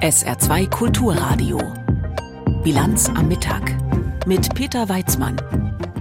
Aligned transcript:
SR2 0.00 0.70
Kulturradio. 0.70 1.58
Bilanz 2.62 3.08
am 3.08 3.26
Mittag 3.26 3.74
mit 4.26 4.54
Peter 4.54 4.88
Weizmann. 4.88 5.42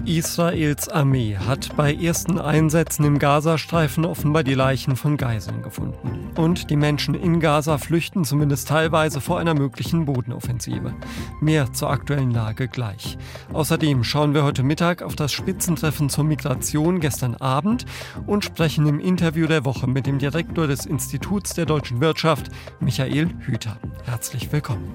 Israels 0.05 0.87
Armee 0.87 1.35
hat 1.35 1.75
bei 1.75 1.95
ersten 1.95 2.39
Einsätzen 2.39 3.05
im 3.05 3.17
Gazastreifen 3.17 4.05
offenbar 4.05 4.43
die 4.43 4.53
Leichen 4.53 4.95
von 4.97 5.17
Geiseln 5.17 5.63
gefunden. 5.63 6.26
Und 6.37 6.69
die 6.69 6.75
Menschen 6.75 7.15
in 7.15 7.39
Gaza 7.39 7.79
flüchten 7.79 8.23
zumindest 8.23 8.67
teilweise 8.67 9.19
vor 9.21 9.39
einer 9.39 9.55
möglichen 9.55 10.05
Bodenoffensive. 10.05 10.93
Mehr 11.41 11.73
zur 11.73 11.89
aktuellen 11.89 12.29
Lage 12.29 12.67
gleich. 12.67 13.17
Außerdem 13.53 14.03
schauen 14.03 14.35
wir 14.35 14.43
heute 14.43 14.61
Mittag 14.61 15.01
auf 15.01 15.15
das 15.15 15.31
Spitzentreffen 15.31 16.09
zur 16.09 16.23
Migration 16.23 16.99
gestern 16.99 17.35
Abend 17.35 17.85
und 18.27 18.45
sprechen 18.45 18.85
im 18.85 18.99
Interview 18.99 19.47
der 19.47 19.65
Woche 19.65 19.87
mit 19.87 20.05
dem 20.05 20.19
Direktor 20.19 20.67
des 20.67 20.85
Instituts 20.85 21.55
der 21.55 21.65
deutschen 21.65 22.01
Wirtschaft, 22.01 22.51
Michael 22.79 23.29
Hüter. 23.39 23.77
Herzlich 24.05 24.51
willkommen. 24.51 24.93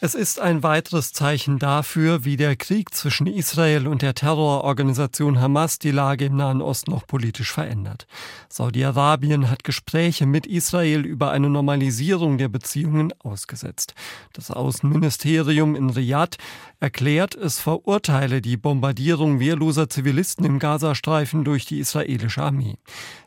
Es 0.00 0.14
ist 0.14 0.38
ein 0.38 0.62
weiteres 0.62 1.12
Zeichen 1.12 1.58
dafür, 1.58 2.24
wie 2.24 2.36
der 2.36 2.54
Krieg 2.54 2.94
zwischen 2.94 3.26
Israel 3.26 3.88
und 3.88 4.00
der 4.00 4.14
Terrororganisation 4.14 5.40
Hamas 5.40 5.80
die 5.80 5.90
Lage 5.90 6.26
im 6.26 6.36
Nahen 6.36 6.62
Osten 6.62 6.92
noch 6.92 7.04
politisch 7.04 7.50
verändert. 7.50 8.06
Saudi-Arabien 8.48 9.50
hat 9.50 9.64
Gespräche 9.64 10.24
mit 10.24 10.46
Israel 10.46 11.04
über 11.04 11.32
eine 11.32 11.50
Normalisierung 11.50 12.38
der 12.38 12.46
Beziehungen 12.48 13.12
ausgesetzt. 13.18 13.94
Das 14.34 14.52
Außenministerium 14.52 15.74
in 15.74 15.90
Riyadh 15.90 16.36
erklärt, 16.78 17.34
es 17.34 17.58
verurteile 17.58 18.40
die 18.40 18.56
Bombardierung 18.56 19.40
wehrloser 19.40 19.88
Zivilisten 19.88 20.46
im 20.46 20.60
Gazastreifen 20.60 21.42
durch 21.42 21.66
die 21.66 21.80
israelische 21.80 22.42
Armee. 22.44 22.76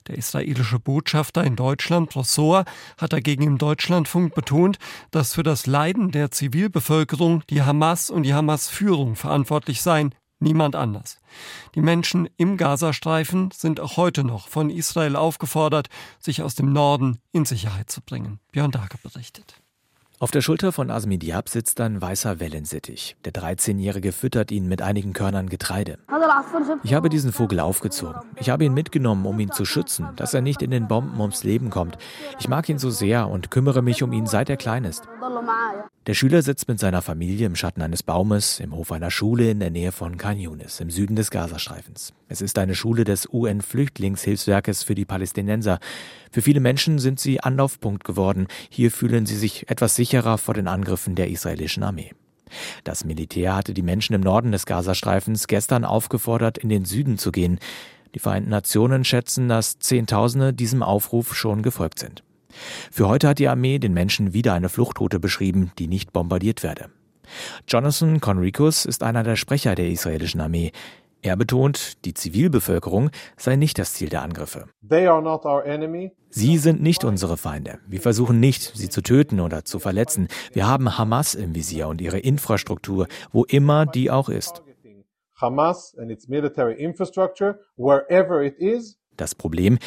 Der 0.08 0.18
israelische 0.18 0.80
Botschafter 0.80 1.44
in 1.44 1.56
Deutschland, 1.56 2.16
Rossor, 2.16 2.66
hat 2.98 3.14
dagegen 3.14 3.44
im 3.44 3.58
Deutschlandfunk 3.58 4.34
betont, 4.34 4.80
dass 5.12 5.34
für 5.34 5.44
das 5.44 5.68
Leiden 5.68 6.12
der 6.12 6.32
Zivilbevölkerung 6.62 7.42
die 7.50 7.64
Hamas 7.64 8.12
und 8.12 8.22
die 8.22 8.36
Hamas-Führung 8.36 9.16
verantwortlich 9.16 9.82
seien, 9.82 10.14
niemand 10.40 10.76
anders. 10.76 11.18
Die 11.74 11.82
Menschen 11.82 12.30
im 12.38 12.56
Gazastreifen 12.56 13.50
sind 13.52 13.80
auch 13.80 13.98
heute 13.98 14.24
noch 14.24 14.48
von 14.48 14.70
Israel 14.70 15.16
aufgefordert, 15.16 15.88
sich 16.20 16.44
aus 16.44 16.54
dem 16.54 16.72
Norden 16.72 17.18
in 17.32 17.46
Sicherheit 17.46 17.90
zu 17.90 18.02
bringen. 18.02 18.40
Björn 18.52 18.70
Dake 18.70 19.00
berichtet. 19.02 19.61
Auf 20.22 20.30
der 20.30 20.42
Schulter 20.42 20.72
von 20.72 20.92
Asmi 20.92 21.18
Diab 21.18 21.50
sitzt 21.50 21.82
ein 21.82 22.00
weißer 22.00 22.40
Wellensittich. 22.40 23.16
Der 23.26 23.34
13-Jährige 23.34 24.12
füttert 24.12 24.52
ihn 24.52 24.68
mit 24.68 24.84
einigen 24.84 25.14
Körnern 25.14 25.50
Getreide. 25.50 25.98
Ich 26.84 26.94
habe 26.94 27.10
diesen 27.10 27.32
Vogel 27.32 27.60
aufgezogen. 27.60 28.22
Ich 28.36 28.52
habe 28.52 28.64
ihn 28.64 28.76
mitgenommen, 28.76 29.26
um 29.26 29.40
ihn 29.40 29.52
zu 29.52 29.66
schützen, 29.66 30.10
dass 30.18 30.36
er 30.36 30.42
nicht 30.42 30.62
in 30.62 30.70
den 30.70 30.88
Bomben 30.88 31.20
ums 31.20 31.44
Leben 31.44 31.72
kommt. 31.72 31.98
Ich 32.40 32.48
mag 32.48 32.70
ihn 32.70 32.78
so 32.78 32.92
sehr 32.92 33.30
und 33.30 33.50
kümmere 33.50 33.82
mich 33.82 34.04
um 34.04 34.14
ihn, 34.14 34.28
seit 34.28 34.52
er 34.52 34.58
klein 34.58 34.84
ist. 34.84 35.10
Der 36.06 36.14
Schüler 36.14 36.44
sitzt 36.44 36.68
mit 36.68 36.80
seiner 36.80 37.02
Familie 37.02 37.48
im 37.48 37.56
Schatten 37.56 37.82
eines 37.82 38.04
Baumes 38.04 38.60
im 38.60 38.76
Hof 38.76 38.92
einer 38.92 39.10
Schule 39.10 39.50
in 39.50 39.60
der 39.60 39.72
Nähe 39.72 39.92
von 39.92 40.18
Khan 40.18 40.38
Yunis 40.38 40.80
im 40.82 40.92
Süden 40.92 41.16
des 41.16 41.32
Gazastreifens. 41.32 42.14
Es 42.28 42.42
ist 42.42 42.60
eine 42.60 42.76
Schule 42.76 43.06
des 43.06 43.28
UN-Flüchtlingshilfswerkes 43.32 44.84
für 44.84 44.94
die 44.94 45.06
Palästinenser. 45.06 45.80
Für 46.32 46.42
viele 46.42 46.60
Menschen 46.60 46.98
sind 47.00 47.20
sie 47.20 47.42
Anlaufpunkt 47.42 48.04
geworden. 48.04 48.48
Hier 48.70 48.92
fühlen 48.92 49.26
sie 49.26 49.36
sich 49.36 49.70
etwas 49.70 49.96
sicherer 49.96 50.38
vor 50.38 50.54
den 50.54 50.68
Angriffen 50.68 51.16
der 51.16 51.30
israelischen 51.30 51.84
Armee. 51.84 52.14
Das 52.84 53.06
Militär 53.06 53.56
hatte 53.56 53.74
die 53.74 53.82
Menschen 53.82 54.14
im 54.14 54.22
Norden 54.22 54.52
des 54.52 54.66
Gazastreifens 54.66 55.48
gestern 55.48 55.86
aufgefordert, 55.86 56.58
in 56.58 56.70
den 56.70 56.86
Süden 56.86 57.18
zu 57.18 57.32
gehen. 57.32 57.60
Die 58.16 58.20
Vereinten 58.20 58.50
Nationen 58.50 59.04
schätzen, 59.04 59.48
dass 59.48 59.80
Zehntausende 59.80 60.54
diesem 60.54 60.84
Aufruf 60.84 61.36
schon 61.36 61.64
gefolgt 61.64 62.00
sind. 62.00 62.24
Für 62.92 63.08
heute 63.08 63.30
hat 63.30 63.40
die 63.40 63.48
Armee 63.48 63.80
den 63.80 63.94
Menschen 63.94 64.34
wieder 64.34 64.54
eine 64.54 64.70
Fluchtroute 64.70 65.20
beschrieben, 65.20 65.72
die 65.80 65.88
nicht 65.88 66.12
bombardiert 66.12 66.64
werde. 66.64 66.90
Jonathan 67.68 68.20
Conricus 68.20 68.86
ist 68.86 69.04
einer 69.04 69.24
der 69.24 69.38
Sprecher 69.38 69.76
der 69.76 69.90
israelischen 69.90 70.42
Armee. 70.42 70.72
Er 71.24 71.36
betont, 71.36 72.04
die 72.06 72.16
Zivilbevölkerung 72.16 73.12
sei 73.38 73.56
nicht 73.56 73.78
das 73.78 73.94
Ziel 73.94 74.10
der 74.10 74.24
Angriffe. 74.24 74.66
Sie 76.30 76.58
sind 76.58 76.82
nicht 76.82 77.04
unsere 77.04 77.38
Feinde. 77.38 77.78
Wir 77.88 78.02
versuchen 78.02 78.40
nicht, 78.40 78.76
sie 78.76 78.90
zu 78.90 79.04
töten 79.04 79.40
oder 79.40 79.64
zu 79.64 79.78
verletzen. 79.78 80.30
Wir 80.52 80.68
haben 80.68 80.98
Hamas 80.98 81.36
im 81.36 81.54
Visier 81.54 81.88
und 81.90 82.02
ihre 82.02 82.18
Infrastruktur, 82.18 83.08
wo 83.32 83.44
immer 83.44 83.86
die 83.86 84.10
auch 84.10 84.30
ist. 84.30 84.64
Das 89.18 89.36
Problem, 89.36 89.78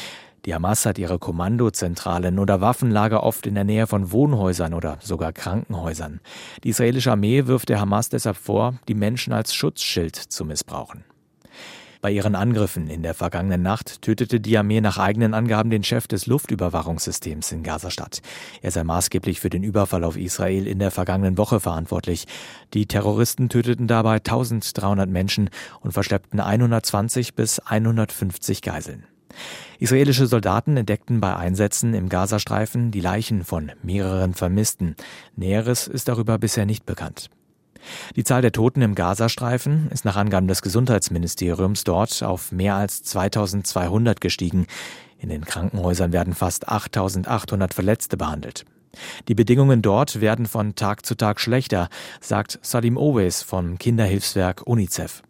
die 0.45 0.53
Hamas 0.53 0.85
hat 0.85 0.99
ihre 0.99 1.19
Kommandozentralen 1.19 2.39
oder 2.39 2.61
Waffenlager 2.61 3.23
oft 3.23 3.47
in 3.47 3.55
der 3.55 3.63
Nähe 3.63 3.87
von 3.87 4.11
Wohnhäusern 4.11 4.73
oder 4.73 4.99
sogar 5.01 5.33
Krankenhäusern. 5.33 6.21
Die 6.63 6.69
israelische 6.69 7.11
Armee 7.11 7.47
wirft 7.47 7.69
der 7.69 7.81
Hamas 7.81 8.09
deshalb 8.09 8.37
vor, 8.37 8.75
die 8.87 8.93
Menschen 8.93 9.33
als 9.33 9.53
Schutzschild 9.53 10.15
zu 10.15 10.45
missbrauchen. 10.45 11.03
Bei 12.05 12.11
ihren 12.11 12.35
Angriffen 12.35 12.87
in 12.87 13.01
der 13.01 13.15
vergangenen 13.15 13.63
Nacht 13.63 14.03
tötete 14.03 14.39
die 14.39 14.55
Armee 14.59 14.79
nach 14.79 14.99
eigenen 14.99 15.33
Angaben 15.33 15.71
den 15.71 15.83
Chef 15.83 16.05
des 16.05 16.27
Luftüberwachungssystems 16.27 17.51
in 17.51 17.63
Gazastadt. 17.63 18.21
Er 18.61 18.69
sei 18.69 18.83
maßgeblich 18.83 19.39
für 19.39 19.49
den 19.49 19.63
Überfall 19.63 20.03
auf 20.03 20.15
Israel 20.15 20.67
in 20.67 20.77
der 20.77 20.91
vergangenen 20.91 21.39
Woche 21.39 21.59
verantwortlich. 21.59 22.27
Die 22.75 22.85
Terroristen 22.85 23.49
töteten 23.49 23.87
dabei 23.87 24.17
1300 24.17 25.09
Menschen 25.09 25.49
und 25.81 25.93
verschleppten 25.93 26.39
120 26.39 27.33
bis 27.33 27.57
150 27.57 28.61
Geiseln. 28.61 29.07
Israelische 29.79 30.27
Soldaten 30.27 30.77
entdeckten 30.77 31.21
bei 31.21 31.35
Einsätzen 31.35 31.95
im 31.95 32.09
Gazastreifen 32.09 32.91
die 32.91 33.01
Leichen 33.01 33.43
von 33.43 33.71
mehreren 33.81 34.35
Vermissten. 34.35 34.95
Näheres 35.35 35.87
ist 35.87 36.07
darüber 36.07 36.37
bisher 36.37 36.67
nicht 36.67 36.85
bekannt. 36.85 37.31
Die 38.15 38.23
Zahl 38.23 38.41
der 38.41 38.51
Toten 38.51 38.81
im 38.81 38.95
Gazastreifen 38.95 39.89
ist 39.91 40.05
nach 40.05 40.15
Angaben 40.15 40.47
des 40.47 40.61
Gesundheitsministeriums 40.61 41.83
dort 41.83 42.23
auf 42.23 42.51
mehr 42.51 42.75
als 42.75 43.03
2200 43.03 44.21
gestiegen. 44.21 44.67
In 45.17 45.29
den 45.29 45.45
Krankenhäusern 45.45 46.13
werden 46.13 46.33
fast 46.33 46.67
8800 46.67 47.73
Verletzte 47.73 48.17
behandelt. 48.17 48.65
Die 49.27 49.35
Bedingungen 49.35 49.81
dort 49.81 50.21
werden 50.21 50.45
von 50.45 50.75
Tag 50.75 51.05
zu 51.05 51.15
Tag 51.15 51.39
schlechter, 51.39 51.89
sagt 52.21 52.59
Salim 52.61 52.97
Owes 52.97 53.41
vom 53.41 53.77
Kinderhilfswerk 53.77 54.63
UNICEF. 54.65 55.21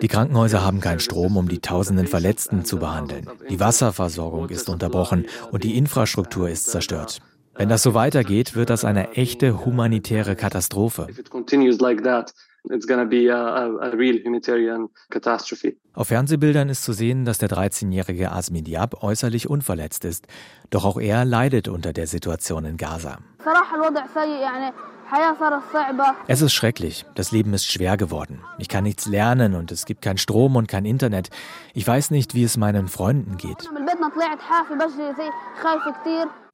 Die 0.00 0.08
Krankenhäuser 0.08 0.64
haben 0.64 0.80
keinen 0.80 1.00
Strom, 1.00 1.36
um 1.36 1.48
die 1.48 1.60
tausenden 1.60 2.06
Verletzten 2.06 2.64
zu 2.64 2.78
behandeln. 2.78 3.28
Die 3.48 3.60
Wasserversorgung 3.60 4.48
ist 4.48 4.68
unterbrochen 4.68 5.26
und 5.50 5.64
die 5.64 5.76
Infrastruktur 5.76 6.48
ist 6.48 6.66
zerstört. 6.66 7.20
Wenn 7.56 7.68
das 7.68 7.82
so 7.82 7.94
weitergeht, 7.94 8.56
wird 8.56 8.70
das 8.70 8.84
eine 8.84 9.12
echte 9.12 9.64
humanitäre 9.64 10.34
Katastrophe. 10.34 11.06
Auf 15.92 16.08
Fernsehbildern 16.08 16.68
ist 16.68 16.82
zu 16.82 16.92
sehen, 16.92 17.24
dass 17.24 17.38
der 17.38 17.50
13-jährige 17.50 18.32
Asmi 18.32 18.62
Diab 18.62 19.02
äußerlich 19.02 19.48
unverletzt 19.48 20.04
ist. 20.04 20.26
Doch 20.70 20.84
auch 20.84 20.98
er 20.98 21.24
leidet 21.24 21.68
unter 21.68 21.92
der 21.92 22.06
Situation 22.06 22.64
in 22.64 22.76
Gaza. 22.76 23.18
Es 26.26 26.40
ist 26.40 26.54
schrecklich. 26.54 27.04
Das 27.14 27.30
Leben 27.30 27.52
ist 27.52 27.70
schwer 27.70 27.96
geworden. 27.96 28.40
Ich 28.58 28.68
kann 28.68 28.84
nichts 28.84 29.06
lernen 29.06 29.54
und 29.54 29.70
es 29.70 29.84
gibt 29.84 30.00
keinen 30.00 30.18
Strom 30.18 30.56
und 30.56 30.66
kein 30.66 30.86
Internet. 30.86 31.28
Ich 31.74 31.86
weiß 31.86 32.10
nicht, 32.10 32.34
wie 32.34 32.44
es 32.44 32.56
meinen 32.56 32.88
Freunden 32.88 33.36
geht. 33.36 33.70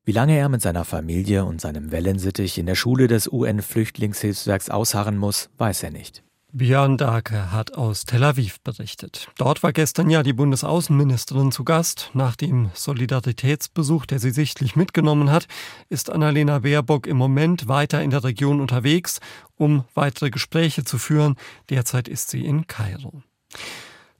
Wie 0.04 0.12
lange 0.12 0.36
er 0.36 0.48
mit 0.48 0.62
seiner 0.62 0.84
Familie 0.84 1.44
und 1.44 1.60
seinem 1.60 1.92
Wellensittich 1.92 2.56
in 2.56 2.66
der 2.66 2.74
Schule 2.74 3.06
des 3.06 3.30
UN-Flüchtlingshilfswerks 3.30 4.70
ausharren 4.70 5.18
muss, 5.18 5.50
weiß 5.58 5.82
er 5.82 5.90
nicht. 5.90 6.22
Björn 6.52 6.96
Dake 6.96 7.52
hat 7.52 7.74
aus 7.74 8.06
Tel 8.06 8.24
Aviv 8.24 8.60
berichtet. 8.62 9.28
Dort 9.36 9.62
war 9.62 9.72
gestern 9.72 10.10
ja 10.10 10.24
die 10.24 10.32
Bundesaußenministerin 10.32 11.52
zu 11.52 11.62
Gast. 11.64 12.10
Nach 12.12 12.34
dem 12.34 12.70
Solidaritätsbesuch, 12.74 14.04
der 14.04 14.18
sie 14.18 14.30
sichtlich 14.30 14.74
mitgenommen 14.74 15.30
hat, 15.30 15.46
ist 15.90 16.10
Annalena 16.10 16.58
Baerbock 16.60 17.06
im 17.06 17.18
Moment 17.18 17.68
weiter 17.68 18.02
in 18.02 18.10
der 18.10 18.24
Region 18.24 18.60
unterwegs, 18.60 19.20
um 19.56 19.84
weitere 19.94 20.30
Gespräche 20.30 20.82
zu 20.82 20.98
führen. 20.98 21.36
Derzeit 21.68 22.08
ist 22.08 22.30
sie 22.30 22.44
in 22.44 22.66
Kairo. 22.66 23.22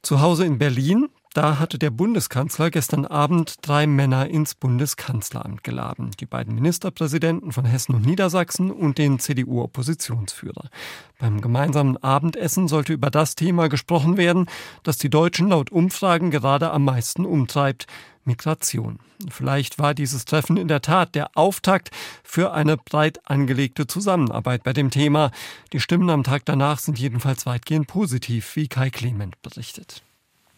Zu 0.03 0.21
Hause 0.21 0.45
in 0.45 0.59
Berlin 0.59 1.09
da 1.33 1.61
hatte 1.61 1.79
der 1.79 1.91
Bundeskanzler 1.91 2.71
gestern 2.71 3.07
Abend 3.07 3.55
drei 3.63 3.87
Männer 3.87 4.29
ins 4.29 4.57
Bundeskanzleramt 4.57 5.63
geladen. 5.63 6.11
Die 6.19 6.27
beiden 6.27 6.57
Ministerpräsidenten 6.57 7.53
von 7.53 7.65
Hessen 7.65 7.95
und 7.95 8.05
Niedersachsen 8.05 8.73
und 8.73 8.99
den 8.99 9.21
CDU-Oppositionsführer. 9.21 10.69
Beim 11.21 11.41
gemeinsamen 11.41 11.97
Abendessen 11.99 12.67
sollte 12.67 12.93
über 12.93 13.11
das 13.11 13.37
Thema 13.37 13.69
gesprochen 13.69 14.17
werden, 14.17 14.47
das 14.83 14.99
die 14.99 15.09
Deutschen 15.09 15.51
laut 15.51 15.71
Umfragen 15.71 16.33
gerade 16.33 16.73
am 16.73 16.85
meisten 16.85 17.25
umtreibt. 17.25 17.87
Migration. 18.25 18.99
Vielleicht 19.31 19.79
war 19.79 19.95
dieses 19.95 20.25
Treffen 20.25 20.57
in 20.57 20.69
der 20.69 20.83
Tat 20.83 21.15
der 21.15 21.37
Auftakt 21.37 21.91
für 22.23 22.53
eine 22.53 22.77
breit 22.77 23.21
angelegte 23.25 23.87
Zusammenarbeit 23.87 24.63
bei 24.63 24.73
dem 24.73 24.91
Thema. 24.91 25.31
Die 25.73 25.81
Stimmen 25.81 26.11
am 26.11 26.25
Tag 26.25 26.45
danach 26.45 26.81
sind 26.81 26.99
jedenfalls 26.99 27.47
weitgehend 27.47 27.87
positiv, 27.87 28.57
wie 28.57 28.69
Kai 28.69 28.91
Clement 28.91 29.41
berichtet. 29.43 30.03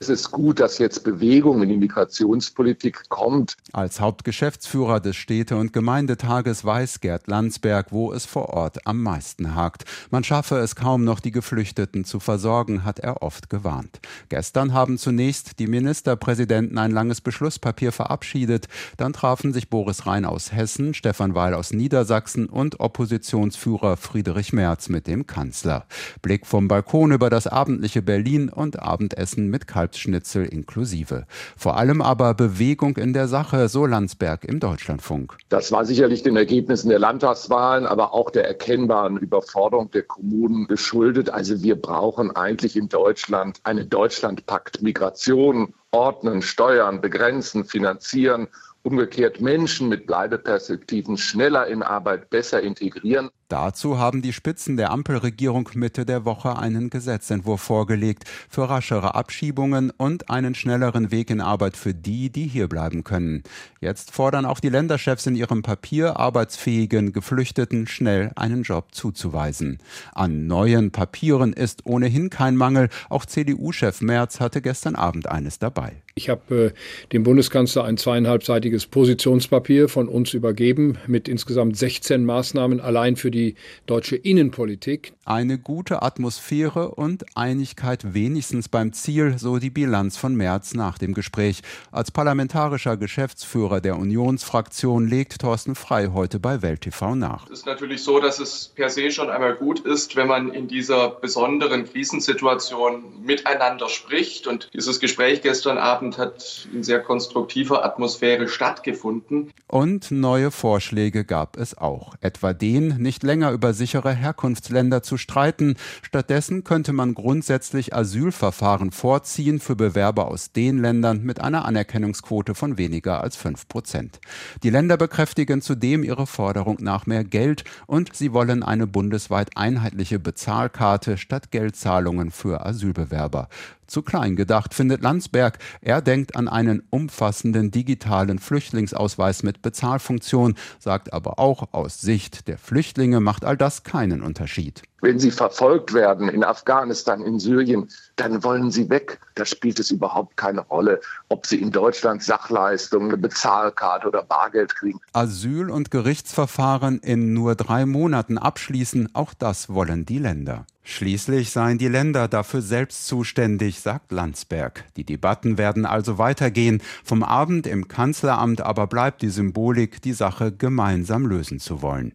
Es 0.02 0.08
ist 0.08 0.32
gut, 0.32 0.58
dass 0.58 0.78
jetzt 0.78 1.04
Bewegung 1.04 1.62
in 1.62 1.68
die 1.68 1.76
Migrationspolitik 1.76 3.08
kommt. 3.08 3.56
Als 3.72 4.00
Hauptgeschäftsführer 4.00 4.98
des 4.98 5.14
Städte- 5.14 5.56
und 5.56 5.72
Gemeindetages 5.72 6.64
weiß 6.64 6.98
Gerd 6.98 7.28
Landsberg, 7.28 7.92
wo 7.92 8.12
es 8.12 8.26
vor 8.26 8.48
Ort 8.48 8.84
am 8.84 9.00
meisten 9.00 9.54
hakt. 9.54 9.84
Man 10.10 10.24
schaffe 10.24 10.56
es 10.56 10.74
kaum 10.74 11.04
noch, 11.04 11.20
die 11.20 11.30
Geflüchteten 11.30 12.04
zu 12.04 12.18
versorgen, 12.18 12.82
hat 12.82 12.98
er 12.98 13.22
oft 13.22 13.48
gewarnt. 13.48 14.00
Gestern 14.28 14.72
haben 14.72 14.98
zunächst 14.98 15.60
die 15.60 15.68
Ministerpräsidenten 15.68 16.78
ein 16.78 16.90
langes 16.90 17.20
Beschlusspapier 17.20 17.92
verabschiedet. 17.92 18.66
Dann 18.96 19.12
trafen 19.12 19.52
sich 19.52 19.70
Boris 19.70 20.04
Rhein 20.04 20.24
aus 20.24 20.50
Hessen, 20.50 20.94
Stefan 20.94 21.36
Weil 21.36 21.54
aus 21.54 21.72
Niedersachsen 21.72 22.46
und 22.46 22.80
Oppositionsführer 22.80 23.96
Friedrich 23.96 24.52
Merz 24.52 24.88
mit 24.88 25.06
dem 25.06 25.28
Kanzler. 25.28 25.86
Blick 26.22 26.44
vom 26.44 26.66
Balkon 26.66 27.12
über 27.12 27.30
das 27.30 27.46
abendliche 27.46 28.02
Berlin 28.02 28.48
und 28.48 28.82
Abendessen 28.82 29.46
mit 29.48 29.68
Kalb 29.68 29.91
Kalbsschnitzel 29.92 30.46
inklusive. 30.46 31.26
Vor 31.56 31.76
allem 31.76 32.00
aber 32.00 32.34
Bewegung 32.34 32.96
in 32.96 33.12
der 33.12 33.28
Sache, 33.28 33.68
so 33.68 33.86
Landsberg 33.86 34.44
im 34.44 34.58
Deutschlandfunk. 34.58 35.36
Das 35.50 35.70
war 35.70 35.84
sicherlich 35.84 36.22
den 36.22 36.36
Ergebnissen 36.36 36.88
der 36.88 36.98
Landtagswahlen, 36.98 37.86
aber 37.86 38.14
auch 38.14 38.30
der 38.30 38.46
erkennbaren 38.46 39.18
Überforderung 39.18 39.90
der 39.90 40.02
Kommunen 40.02 40.66
geschuldet. 40.66 41.30
Also 41.30 41.62
wir 41.62 41.76
brauchen 41.76 42.34
eigentlich 42.34 42.76
in 42.76 42.88
Deutschland 42.88 43.60
einen 43.64 43.88
Deutschlandpakt 43.88 44.82
Migration, 44.82 45.74
ordnen, 45.90 46.40
steuern, 46.40 47.00
begrenzen, 47.00 47.64
finanzieren 47.64 48.48
umgekehrt 48.82 49.40
Menschen 49.40 49.88
mit 49.88 50.06
Bleibeperspektiven 50.06 51.16
schneller 51.16 51.66
in 51.66 51.82
Arbeit 51.82 52.30
besser 52.30 52.60
integrieren. 52.62 53.30
Dazu 53.48 53.98
haben 53.98 54.22
die 54.22 54.32
Spitzen 54.32 54.78
der 54.78 54.90
Ampelregierung 54.90 55.68
Mitte 55.74 56.06
der 56.06 56.24
Woche 56.24 56.58
einen 56.58 56.88
Gesetzentwurf 56.88 57.60
vorgelegt 57.60 58.24
für 58.48 58.68
raschere 58.68 59.14
Abschiebungen 59.14 59.90
und 59.90 60.30
einen 60.30 60.54
schnelleren 60.54 61.10
Weg 61.10 61.28
in 61.28 61.42
Arbeit 61.42 61.76
für 61.76 61.92
die, 61.92 62.30
die 62.30 62.46
hierbleiben 62.46 63.04
können. 63.04 63.42
Jetzt 63.80 64.10
fordern 64.12 64.46
auch 64.46 64.58
die 64.58 64.70
Länderchefs 64.70 65.26
in 65.26 65.36
ihrem 65.36 65.62
Papier 65.62 66.18
arbeitsfähigen 66.18 67.12
Geflüchteten 67.12 67.86
schnell 67.86 68.32
einen 68.36 68.62
Job 68.62 68.94
zuzuweisen. 68.94 69.78
An 70.14 70.46
neuen 70.46 70.90
Papieren 70.90 71.52
ist 71.52 71.84
ohnehin 71.84 72.30
kein 72.30 72.56
Mangel. 72.56 72.88
Auch 73.10 73.26
CDU-Chef 73.26 74.00
Merz 74.00 74.40
hatte 74.40 74.62
gestern 74.62 74.96
Abend 74.96 75.28
eines 75.28 75.58
dabei. 75.58 76.01
Ich 76.14 76.28
habe 76.28 76.54
äh, 76.54 76.70
dem 77.12 77.22
Bundeskanzler 77.22 77.84
ein 77.84 77.96
zweieinhalbseitiges 77.96 78.86
Positionspapier 78.86 79.88
von 79.88 80.08
uns 80.08 80.34
übergeben 80.34 80.98
mit 81.06 81.26
insgesamt 81.26 81.78
16 81.78 82.26
Maßnahmen 82.26 82.80
allein 82.80 83.16
für 83.16 83.30
die 83.30 83.54
deutsche 83.86 84.16
Innenpolitik. 84.16 85.14
Eine 85.24 85.58
gute 85.58 86.02
Atmosphäre 86.02 86.90
und 86.90 87.24
Einigkeit 87.34 88.12
wenigstens 88.12 88.68
beim 88.68 88.92
Ziel, 88.92 89.38
so 89.38 89.58
die 89.58 89.70
Bilanz 89.70 90.18
von 90.18 90.34
März 90.34 90.74
nach 90.74 90.98
dem 90.98 91.14
Gespräch. 91.14 91.62
Als 91.90 92.10
parlamentarischer 92.10 92.98
Geschäftsführer 92.98 93.80
der 93.80 93.96
Unionsfraktion 93.98 95.08
legt 95.08 95.40
Thorsten 95.40 95.74
Frei 95.74 96.08
heute 96.08 96.38
bei 96.38 96.60
Welt 96.60 96.82
TV 96.82 97.14
nach. 97.14 97.46
Es 97.46 97.60
ist 97.60 97.66
natürlich 97.66 98.02
so, 98.02 98.20
dass 98.20 98.38
es 98.38 98.70
per 98.74 98.90
se 98.90 99.10
schon 99.10 99.30
einmal 99.30 99.54
gut 99.54 99.80
ist, 99.80 100.14
wenn 100.16 100.26
man 100.26 100.52
in 100.52 100.68
dieser 100.68 101.08
besonderen 101.08 101.86
Krisensituation 101.86 103.24
miteinander 103.24 103.88
spricht. 103.88 104.46
Und 104.46 104.68
dieses 104.74 105.00
Gespräch 105.00 105.40
gestern 105.40 105.78
Abend 105.78 106.01
Abend 106.02 106.18
hat 106.18 106.66
in 106.74 106.82
sehr 106.82 106.98
konstruktiver 106.98 107.84
Atmosphäre 107.84 108.48
stattgefunden. 108.48 109.52
Und 109.68 110.10
neue 110.10 110.50
Vorschläge 110.50 111.24
gab 111.24 111.56
es 111.56 111.78
auch. 111.78 112.16
Etwa 112.20 112.52
den, 112.52 112.96
nicht 112.96 113.22
länger 113.22 113.52
über 113.52 113.72
sichere 113.72 114.12
Herkunftsländer 114.12 115.04
zu 115.04 115.16
streiten. 115.16 115.76
Stattdessen 116.02 116.64
könnte 116.64 116.92
man 116.92 117.14
grundsätzlich 117.14 117.94
Asylverfahren 117.94 118.90
vorziehen 118.90 119.60
für 119.60 119.76
Bewerber 119.76 120.26
aus 120.26 120.50
den 120.50 120.78
Ländern 120.78 121.22
mit 121.22 121.40
einer 121.40 121.64
Anerkennungsquote 121.66 122.56
von 122.56 122.78
weniger 122.78 123.22
als 123.22 123.36
fünf 123.36 123.68
Prozent. 123.68 124.18
Die 124.64 124.70
Länder 124.70 124.96
bekräftigen 124.96 125.62
zudem 125.62 126.02
ihre 126.02 126.26
Forderung 126.26 126.78
nach 126.80 127.06
mehr 127.06 127.22
Geld 127.22 127.62
und 127.86 128.16
sie 128.16 128.32
wollen 128.32 128.64
eine 128.64 128.88
bundesweit 128.88 129.56
einheitliche 129.56 130.18
Bezahlkarte 130.18 131.16
statt 131.16 131.52
Geldzahlungen 131.52 132.32
für 132.32 132.66
Asylbewerber 132.66 133.48
zu 133.92 134.02
klein 134.02 134.34
gedacht, 134.36 134.74
findet 134.74 135.02
Landsberg. 135.02 135.58
Er 135.82 135.91
denkt 136.00 136.36
an 136.36 136.48
einen 136.48 136.82
umfassenden 136.90 137.70
digitalen 137.70 138.38
Flüchtlingsausweis 138.38 139.42
mit 139.42 139.62
Bezahlfunktion, 139.62 140.54
sagt 140.78 141.12
aber 141.12 141.38
auch 141.38 141.72
aus 141.72 142.00
Sicht 142.00 142.48
der 142.48 142.58
Flüchtlinge 142.58 143.20
macht 143.20 143.44
all 143.44 143.56
das 143.56 143.82
keinen 143.82 144.22
Unterschied. 144.22 144.82
Wenn 145.02 145.18
sie 145.18 145.32
verfolgt 145.32 145.94
werden 145.94 146.28
in 146.28 146.44
Afghanistan, 146.44 147.22
in 147.22 147.40
Syrien, 147.40 147.88
dann 148.14 148.44
wollen 148.44 148.70
sie 148.70 148.88
weg. 148.88 149.18
Da 149.34 149.44
spielt 149.44 149.80
es 149.80 149.90
überhaupt 149.90 150.36
keine 150.36 150.60
Rolle, 150.60 151.00
ob 151.28 151.44
sie 151.44 151.60
in 151.60 151.72
Deutschland 151.72 152.22
Sachleistungen, 152.22 153.08
eine 153.08 153.18
Bezahlkarte 153.18 154.06
oder 154.06 154.22
Bargeld 154.22 154.76
kriegen. 154.76 155.00
Asyl- 155.12 155.70
und 155.70 155.90
Gerichtsverfahren 155.90 157.00
in 157.00 157.34
nur 157.34 157.56
drei 157.56 157.84
Monaten 157.84 158.38
abschließen, 158.38 159.10
auch 159.12 159.34
das 159.34 159.68
wollen 159.68 160.06
die 160.06 160.18
Länder. 160.18 160.66
Schließlich 160.84 161.50
seien 161.50 161.78
die 161.78 161.88
Länder 161.88 162.28
dafür 162.28 162.62
selbst 162.62 163.06
zuständig, 163.06 163.80
sagt 163.80 164.12
Landsberg. 164.12 164.84
Die 164.96 165.04
Debatten 165.04 165.58
werden 165.58 165.84
also 165.84 166.18
weitergehen. 166.18 166.80
Vom 167.02 167.24
Abend 167.24 167.66
im 167.66 167.88
Kanzleramt 167.88 168.60
aber 168.60 168.86
bleibt 168.86 169.22
die 169.22 169.30
Symbolik, 169.30 170.00
die 170.02 170.12
Sache 170.12 170.52
gemeinsam 170.52 171.26
lösen 171.26 171.58
zu 171.58 171.82
wollen. 171.82 172.12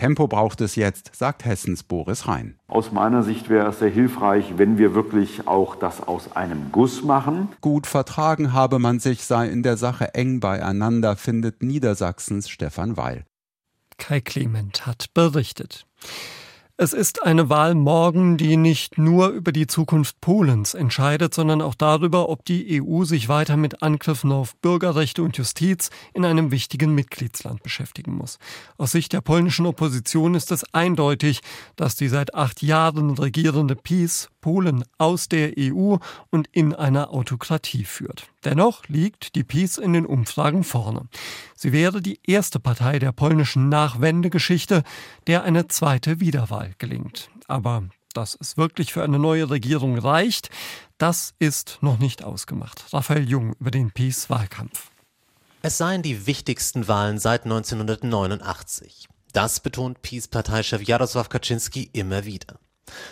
Tempo 0.00 0.28
braucht 0.28 0.62
es 0.62 0.76
jetzt, 0.76 1.10
sagt 1.14 1.44
Hessens 1.44 1.82
Boris 1.82 2.26
Rhein. 2.26 2.58
Aus 2.68 2.90
meiner 2.90 3.22
Sicht 3.22 3.50
wäre 3.50 3.68
es 3.68 3.80
sehr 3.80 3.90
hilfreich, 3.90 4.54
wenn 4.56 4.78
wir 4.78 4.94
wirklich 4.94 5.46
auch 5.46 5.76
das 5.76 6.00
aus 6.00 6.34
einem 6.34 6.72
Guss 6.72 7.04
machen. 7.04 7.50
Gut 7.60 7.86
vertragen 7.86 8.54
habe 8.54 8.78
man 8.78 8.98
sich, 8.98 9.26
sei 9.26 9.46
in 9.48 9.62
der 9.62 9.76
Sache 9.76 10.14
eng 10.14 10.40
beieinander, 10.40 11.16
findet 11.16 11.62
Niedersachsens 11.62 12.48
Stefan 12.48 12.96
Weil. 12.96 13.26
Kai 13.98 14.22
Clement 14.22 14.86
hat 14.86 15.12
berichtet. 15.12 15.84
Es 16.82 16.94
ist 16.94 17.22
eine 17.24 17.50
Wahl 17.50 17.74
morgen, 17.74 18.38
die 18.38 18.56
nicht 18.56 18.96
nur 18.96 19.28
über 19.28 19.52
die 19.52 19.66
Zukunft 19.66 20.18
Polens 20.22 20.72
entscheidet, 20.72 21.34
sondern 21.34 21.60
auch 21.60 21.74
darüber, 21.74 22.30
ob 22.30 22.42
die 22.46 22.80
EU 22.80 23.04
sich 23.04 23.28
weiter 23.28 23.58
mit 23.58 23.82
Angriffen 23.82 24.32
auf 24.32 24.56
Bürgerrechte 24.62 25.22
und 25.22 25.36
Justiz 25.36 25.90
in 26.14 26.24
einem 26.24 26.50
wichtigen 26.50 26.94
Mitgliedsland 26.94 27.62
beschäftigen 27.62 28.14
muss. 28.14 28.38
Aus 28.78 28.92
Sicht 28.92 29.12
der 29.12 29.20
polnischen 29.20 29.66
Opposition 29.66 30.34
ist 30.34 30.52
es 30.52 30.64
eindeutig, 30.72 31.42
dass 31.76 31.96
die 31.96 32.08
seit 32.08 32.34
acht 32.34 32.62
Jahren 32.62 33.10
regierende 33.10 33.76
PiS 33.76 34.30
Polen 34.40 34.82
aus 34.96 35.28
der 35.28 35.52
EU 35.58 35.96
und 36.30 36.48
in 36.50 36.74
einer 36.74 37.12
Autokratie 37.12 37.84
führt. 37.84 38.26
Dennoch 38.44 38.88
liegt 38.88 39.34
die 39.34 39.44
PiS 39.44 39.76
in 39.76 39.92
den 39.92 40.06
Umfragen 40.06 40.64
vorne. 40.64 41.08
Sie 41.54 41.72
wäre 41.72 42.00
die 42.00 42.20
erste 42.26 42.58
Partei 42.58 42.98
der 42.98 43.12
polnischen 43.12 43.68
Nachwendegeschichte, 43.68 44.82
der 45.26 45.42
eine 45.42 45.68
zweite 45.68 46.20
Wiederwahl 46.20 46.72
gelingt. 46.78 47.30
Aber 47.48 47.84
dass 48.14 48.36
es 48.40 48.56
wirklich 48.56 48.92
für 48.92 49.02
eine 49.02 49.18
neue 49.18 49.50
Regierung 49.50 49.98
reicht, 49.98 50.50
das 50.98 51.34
ist 51.38 51.78
noch 51.80 51.98
nicht 51.98 52.24
ausgemacht. 52.24 52.84
Raphael 52.92 53.28
Jung 53.28 53.54
über 53.60 53.70
den 53.70 53.90
PiS-Wahlkampf. 53.90 54.90
Es 55.62 55.76
seien 55.76 56.02
die 56.02 56.26
wichtigsten 56.26 56.88
Wahlen 56.88 57.18
seit 57.18 57.44
1989. 57.44 59.06
Das 59.32 59.60
betont 59.60 60.02
PiS-Parteichef 60.02 60.82
Jarosław 60.82 61.28
Kaczynski 61.28 61.90
immer 61.92 62.24
wieder. 62.24 62.58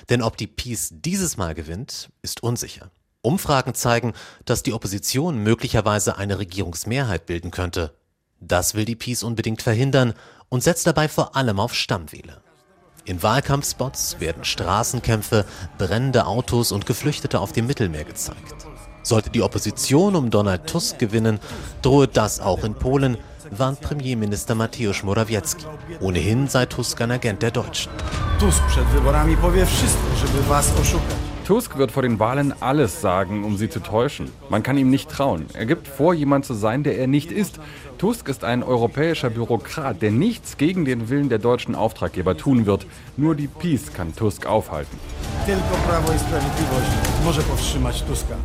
Denn 0.08 0.23
ob 0.23 0.37
die 0.37 0.47
Peace 0.47 0.88
dieses 0.90 1.37
Mal 1.37 1.54
gewinnt, 1.54 2.11
ist 2.23 2.42
unsicher. 2.42 2.90
Umfragen 3.28 3.75
zeigen, 3.75 4.14
dass 4.47 4.62
die 4.62 4.73
Opposition 4.73 5.37
möglicherweise 5.42 6.16
eine 6.16 6.38
Regierungsmehrheit 6.38 7.26
bilden 7.26 7.50
könnte. 7.50 7.92
Das 8.40 8.75
will 8.75 8.87
die 8.87 8.97
Peace 8.97 9.23
unbedingt 9.23 9.61
verhindern 9.61 10.14
und 10.49 10.62
setzt 10.62 10.87
dabei 10.87 11.08
vor 11.08 11.37
allem 11.37 11.61
auf 11.61 11.75
Stammwähler. 11.75 12.40
In 13.04 13.23
Wahlkampfspots 13.23 14.18
werden 14.20 14.44
Straßenkämpfe, 14.44 15.44
brennende 15.76 16.25
Autos 16.25 16.73
und 16.73 16.87
Geflüchtete 16.87 17.40
auf 17.40 17.52
dem 17.52 17.66
Mittelmeer 17.66 18.04
gezeigt. 18.04 18.66
Sollte 19.02 19.28
die 19.28 19.42
Opposition 19.42 20.16
um 20.16 20.30
Donald 20.30 20.66
Tusk 20.66 20.99
gewinnen, 20.99 21.38
drohe 21.82 22.08
das 22.08 22.40
auch 22.40 22.64
in 22.64 22.75
Polen, 22.75 23.18
warnt 23.50 23.82
Premierminister 23.82 24.54
Mateusz 24.54 25.02
Morawiecki. 25.02 25.66
Ohnehin 26.00 26.49
sei 26.49 26.64
Tusk 26.64 26.99
ein 27.02 27.11
Agent 27.11 27.42
der 27.42 27.50
Deutschen. 27.50 27.92
Tusk 28.40 28.62
przed 28.66 28.85
wyborami 28.85 29.37
powie 29.37 29.66
wszystko, 29.66 30.16
żeby 30.16 30.42
was 30.49 30.73
oszukać. 30.80 31.27
Tusk 31.49 31.78
wird 31.78 31.93
vor 31.93 32.02
den 32.02 32.19
Wahlen 32.19 32.52
alles 32.61 33.00
sagen, 33.00 33.43
um 33.43 33.57
sie 33.57 33.71
zu 33.71 33.81
täuschen. 33.81 34.31
Man 34.50 34.62
kann 34.62 34.76
ihm 34.76 34.90
nicht 34.90 35.09
trauen. 35.09 35.47
Er 35.55 35.64
gibt 35.64 35.88
vor, 35.88 36.12
jemand 36.12 36.45
zu 36.45 36.52
sein, 36.52 36.83
der 36.83 36.99
er 36.99 37.07
nicht 37.07 37.33
ist. 37.33 37.59
Tusk 37.97 38.28
ist 38.28 38.45
ein 38.45 38.62
europäischer 38.62 39.31
Bürokrat, 39.31 40.02
der 40.02 40.11
nichts 40.11 40.59
gegen 40.59 40.85
den 40.85 41.09
Willen 41.09 41.31
der 41.31 41.38
deutschen 41.38 41.75
Auftraggeber 41.75 42.37
tun 42.37 42.67
wird. 42.67 42.85
Nur 43.17 43.35
die 43.35 43.47
Peace 43.47 43.95
kann 43.95 44.14
Tusk 44.14 44.45
aufhalten. 44.45 44.99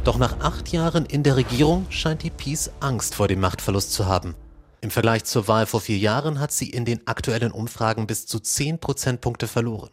Doch 0.05 0.17
nach 0.17 0.39
acht 0.39 0.69
Jahren 0.69 1.05
in 1.05 1.23
der 1.23 1.35
Regierung 1.35 1.85
scheint 1.89 2.23
die 2.23 2.29
Peace 2.29 2.71
Angst 2.79 3.15
vor 3.15 3.27
dem 3.27 3.41
Machtverlust 3.41 3.91
zu 3.91 4.05
haben. 4.05 4.33
Im 4.79 4.91
Vergleich 4.91 5.25
zur 5.25 5.49
Wahl 5.49 5.65
vor 5.65 5.81
vier 5.81 5.97
Jahren 5.97 6.39
hat 6.39 6.53
sie 6.53 6.69
in 6.69 6.85
den 6.85 7.05
aktuellen 7.05 7.51
Umfragen 7.51 8.07
bis 8.07 8.27
zu 8.27 8.39
10 8.39 8.79
Prozentpunkte 8.79 9.47
verloren. 9.47 9.89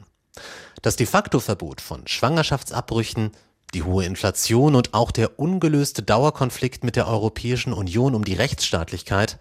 Das 0.82 0.96
de 0.96 1.06
facto 1.06 1.40
Verbot 1.40 1.80
von 1.80 2.06
Schwangerschaftsabbrüchen, 2.06 3.32
Die 3.72 3.84
hohe 3.84 4.04
Inflation 4.04 4.75
und 4.75 4.94
auch 4.94 5.12
der 5.12 5.38
ungelöste 5.38 6.02
Dauerkonflikt 6.02 6.82
mit 6.82 6.96
der 6.96 7.06
Europäischen 7.06 7.72
Union 7.72 8.16
um 8.16 8.25
die 8.25 8.34
Rechtsstaatlichkeit, 8.34 9.38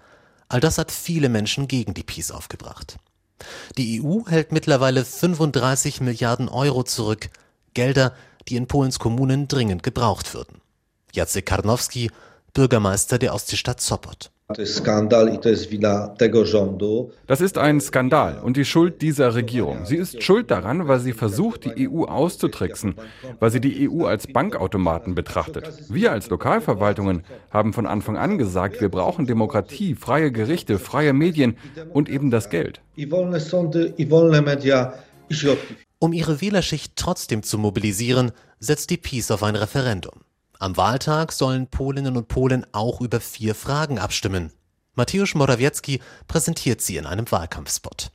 all 0.49 0.59
das 0.59 0.77
hat 0.77 0.91
viele 0.91 1.29
Menschen 1.29 1.67
gegen 1.67 1.95
die 1.95 2.03
Peace 2.03 2.29
aufgebracht. 2.29 2.97
Die 3.77 4.03
EU 4.03 4.27
hält 4.27 4.51
mittlerweile 4.51 5.05
35 5.05 6.01
Milliarden 6.01 6.49
Euro 6.49 6.83
zurück, 6.83 7.29
Gelder, 7.73 8.13
die 8.47 8.55
in 8.55 8.67
Polens 8.67 8.99
Kommunen 8.99 9.47
dringend 9.47 9.83
gebraucht 9.83 10.33
würden. 10.33 10.61
Jacek 11.13 11.45
Karnowski, 11.45 12.11
Bürgermeister 12.53 13.17
der 13.17 13.33
Ostseestadt 13.33 13.81
Sopot. 13.81 14.31
Das 17.27 17.39
ist 17.39 17.59
ein 17.59 17.79
Skandal 17.79 18.39
und 18.39 18.57
die 18.57 18.65
Schuld 18.65 19.03
dieser 19.03 19.35
Regierung. 19.35 19.85
Sie 19.85 19.95
ist 19.95 20.23
schuld 20.23 20.49
daran, 20.49 20.87
weil 20.87 20.99
sie 20.99 21.13
versucht, 21.13 21.65
die 21.65 21.87
EU 21.87 22.05
auszutricksen, 22.05 22.95
weil 23.39 23.51
sie 23.51 23.61
die 23.61 23.87
EU 23.87 24.05
als 24.05 24.25
Bankautomaten 24.25 25.13
betrachtet. 25.13 25.71
Wir 25.89 26.11
als 26.11 26.31
Lokalverwaltungen 26.31 27.21
haben 27.51 27.73
von 27.73 27.85
Anfang 27.85 28.17
an 28.17 28.39
gesagt, 28.39 28.81
wir 28.81 28.89
brauchen 28.89 29.27
Demokratie, 29.27 29.93
freie 29.93 30.31
Gerichte, 30.31 30.79
freie 30.79 31.13
Medien 31.13 31.55
und 31.93 32.09
eben 32.09 32.31
das 32.31 32.49
Geld. 32.49 32.81
Um 35.99 36.13
ihre 36.13 36.41
Wählerschicht 36.41 36.93
trotzdem 36.95 37.43
zu 37.43 37.59
mobilisieren, 37.59 38.31
setzt 38.59 38.89
die 38.89 38.97
Peace 38.97 39.29
auf 39.29 39.43
ein 39.43 39.55
Referendum. 39.55 40.21
Am 40.61 40.75
Wahltag 40.75 41.31
sollen 41.31 41.67
Polinnen 41.67 42.17
und 42.17 42.27
Polen 42.27 42.65
auch 42.73 42.99
über 42.99 43.21
vier 43.21 43.55
Fragen 43.55 43.97
abstimmen. 43.97 44.51
Mateusz 44.93 45.33
Morawiecki 45.33 46.01
präsentiert 46.27 46.81
sie 46.81 46.97
in 46.97 47.05
einem 47.05 47.31
Wahlkampfspot. 47.31 48.11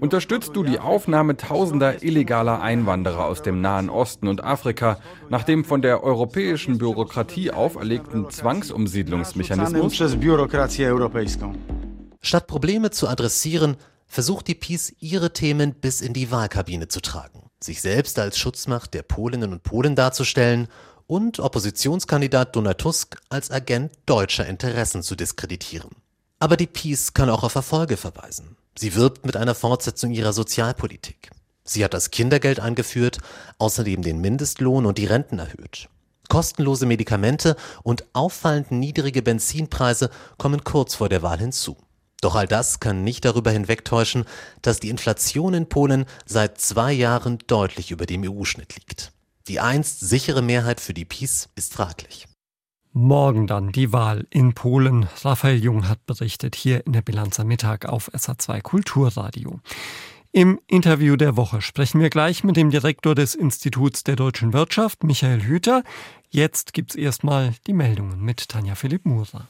Unterstützt 0.00 0.56
du 0.56 0.62
die 0.62 0.78
Aufnahme 0.78 1.36
tausender 1.36 2.02
illegaler 2.02 2.62
Einwanderer 2.62 3.26
aus 3.26 3.42
dem 3.42 3.60
Nahen 3.60 3.90
Osten 3.90 4.28
und 4.28 4.42
Afrika 4.42 4.98
nach 5.28 5.42
dem 5.42 5.62
von 5.62 5.82
der 5.82 6.02
europäischen 6.02 6.78
Bürokratie 6.78 7.50
auferlegten 7.50 8.30
Zwangsumsiedlungsmechanismus? 8.30 9.94
Statt 12.22 12.46
Probleme 12.46 12.90
zu 12.90 13.08
adressieren, 13.08 13.76
versucht 14.06 14.48
die 14.48 14.54
Peace 14.54 14.94
ihre 15.00 15.34
Themen 15.34 15.74
bis 15.74 16.00
in 16.00 16.14
die 16.14 16.30
Wahlkabine 16.30 16.88
zu 16.88 17.02
tragen 17.02 17.41
sich 17.64 17.80
selbst 17.80 18.18
als 18.18 18.38
Schutzmacht 18.38 18.94
der 18.94 19.02
Polinnen 19.02 19.52
und 19.52 19.62
Polen 19.62 19.96
darzustellen 19.96 20.68
und 21.06 21.40
Oppositionskandidat 21.40 22.56
Donald 22.56 22.78
Tusk 22.78 23.16
als 23.28 23.50
Agent 23.50 23.92
deutscher 24.06 24.46
Interessen 24.46 25.02
zu 25.02 25.14
diskreditieren. 25.14 25.90
Aber 26.38 26.56
die 26.56 26.66
Peace 26.66 27.14
kann 27.14 27.30
auch 27.30 27.44
auf 27.44 27.54
Erfolge 27.54 27.96
verweisen. 27.96 28.56
Sie 28.76 28.94
wirbt 28.94 29.26
mit 29.26 29.36
einer 29.36 29.54
Fortsetzung 29.54 30.10
ihrer 30.10 30.32
Sozialpolitik. 30.32 31.30
Sie 31.64 31.84
hat 31.84 31.94
das 31.94 32.10
Kindergeld 32.10 32.58
eingeführt, 32.58 33.18
außerdem 33.58 34.02
den 34.02 34.20
Mindestlohn 34.20 34.86
und 34.86 34.98
die 34.98 35.06
Renten 35.06 35.38
erhöht. 35.38 35.88
Kostenlose 36.28 36.86
Medikamente 36.86 37.56
und 37.82 38.04
auffallend 38.14 38.70
niedrige 38.72 39.22
Benzinpreise 39.22 40.10
kommen 40.38 40.64
kurz 40.64 40.94
vor 40.94 41.08
der 41.08 41.22
Wahl 41.22 41.38
hinzu. 41.38 41.76
Doch 42.22 42.36
all 42.36 42.46
das 42.46 42.80
kann 42.80 43.04
nicht 43.04 43.26
darüber 43.26 43.50
hinwegtäuschen, 43.50 44.24
dass 44.62 44.80
die 44.80 44.88
Inflation 44.88 45.52
in 45.52 45.68
Polen 45.68 46.06
seit 46.24 46.58
zwei 46.58 46.92
Jahren 46.92 47.38
deutlich 47.48 47.90
über 47.90 48.06
dem 48.06 48.22
EU-Schnitt 48.24 48.76
liegt. 48.76 49.12
Die 49.48 49.58
einst 49.60 50.00
sichere 50.00 50.40
Mehrheit 50.40 50.80
für 50.80 50.94
die 50.94 51.04
PiS 51.04 51.48
ist 51.56 51.74
fraglich. 51.74 52.28
Morgen 52.92 53.46
dann 53.46 53.72
die 53.72 53.92
Wahl 53.92 54.26
in 54.30 54.54
Polen. 54.54 55.08
Raphael 55.22 55.56
Jung 55.56 55.88
hat 55.88 56.06
berichtet 56.06 56.54
hier 56.54 56.86
in 56.86 56.92
der 56.92 57.02
Bilanz 57.02 57.40
am 57.40 57.48
Mittag 57.48 57.86
auf 57.86 58.08
SA2 58.14 58.60
Kulturradio. 58.62 59.60
Im 60.30 60.60
Interview 60.68 61.16
der 61.16 61.36
Woche 61.36 61.60
sprechen 61.60 62.00
wir 62.00 62.08
gleich 62.08 62.44
mit 62.44 62.56
dem 62.56 62.70
Direktor 62.70 63.14
des 63.14 63.34
Instituts 63.34 64.04
der 64.04 64.14
deutschen 64.14 64.52
Wirtschaft, 64.52 65.02
Michael 65.02 65.42
Hüter. 65.42 65.82
Jetzt 66.30 66.72
gibt's 66.72 66.94
erstmal 66.94 67.54
die 67.66 67.72
Meldungen 67.72 68.20
mit 68.20 68.48
Tanja 68.48 68.76
Philipp 68.76 69.06
Murer. 69.06 69.48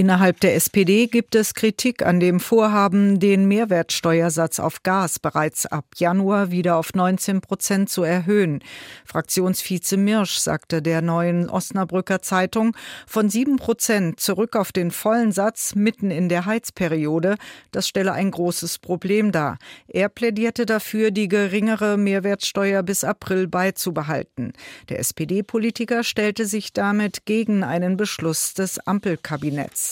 Innerhalb 0.00 0.40
der 0.40 0.54
SPD 0.54 1.08
gibt 1.08 1.34
es 1.34 1.52
Kritik 1.52 2.06
an 2.06 2.20
dem 2.20 2.40
Vorhaben, 2.40 3.20
den 3.20 3.44
Mehrwertsteuersatz 3.44 4.58
auf 4.58 4.82
Gas 4.82 5.18
bereits 5.18 5.66
ab 5.66 5.84
Januar 5.94 6.50
wieder 6.50 6.76
auf 6.76 6.94
19 6.94 7.42
Prozent 7.42 7.90
zu 7.90 8.02
erhöhen. 8.02 8.64
Fraktionsvize 9.04 9.98
Mirsch 9.98 10.38
sagte 10.38 10.80
der 10.80 11.02
neuen 11.02 11.50
Osnabrücker 11.50 12.22
Zeitung, 12.22 12.74
von 13.06 13.28
7 13.28 13.56
Prozent 13.56 14.20
zurück 14.20 14.56
auf 14.56 14.72
den 14.72 14.90
vollen 14.90 15.32
Satz 15.32 15.74
mitten 15.74 16.10
in 16.10 16.30
der 16.30 16.46
Heizperiode, 16.46 17.36
das 17.70 17.86
stelle 17.86 18.12
ein 18.12 18.30
großes 18.30 18.78
Problem 18.78 19.32
dar. 19.32 19.58
Er 19.86 20.08
plädierte 20.08 20.64
dafür, 20.64 21.10
die 21.10 21.28
geringere 21.28 21.98
Mehrwertsteuer 21.98 22.82
bis 22.82 23.04
April 23.04 23.48
beizubehalten. 23.48 24.54
Der 24.88 24.98
SPD-Politiker 24.98 26.04
stellte 26.04 26.46
sich 26.46 26.72
damit 26.72 27.26
gegen 27.26 27.64
einen 27.64 27.98
Beschluss 27.98 28.54
des 28.54 28.78
Ampelkabinetts. 28.78 29.89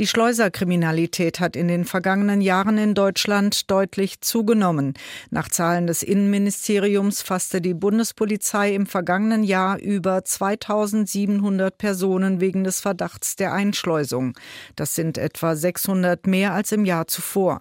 Die 0.00 0.06
Schleuserkriminalität 0.06 1.40
hat 1.40 1.56
in 1.56 1.66
den 1.66 1.84
vergangenen 1.84 2.40
Jahren 2.40 2.78
in 2.78 2.94
Deutschland 2.94 3.68
deutlich 3.68 4.20
zugenommen. 4.20 4.94
Nach 5.30 5.48
Zahlen 5.48 5.88
des 5.88 6.04
Innenministeriums 6.04 7.20
fasste 7.20 7.60
die 7.60 7.74
Bundespolizei 7.74 8.74
im 8.76 8.86
vergangenen 8.86 9.42
Jahr 9.42 9.80
über 9.80 10.24
2700 10.24 11.76
Personen 11.76 12.40
wegen 12.40 12.62
des 12.62 12.80
Verdachts 12.80 13.34
der 13.34 13.52
Einschleusung. 13.52 14.34
Das 14.76 14.94
sind 14.94 15.18
etwa 15.18 15.56
600 15.56 16.28
mehr 16.28 16.52
als 16.52 16.70
im 16.70 16.84
Jahr 16.84 17.08
zuvor. 17.08 17.60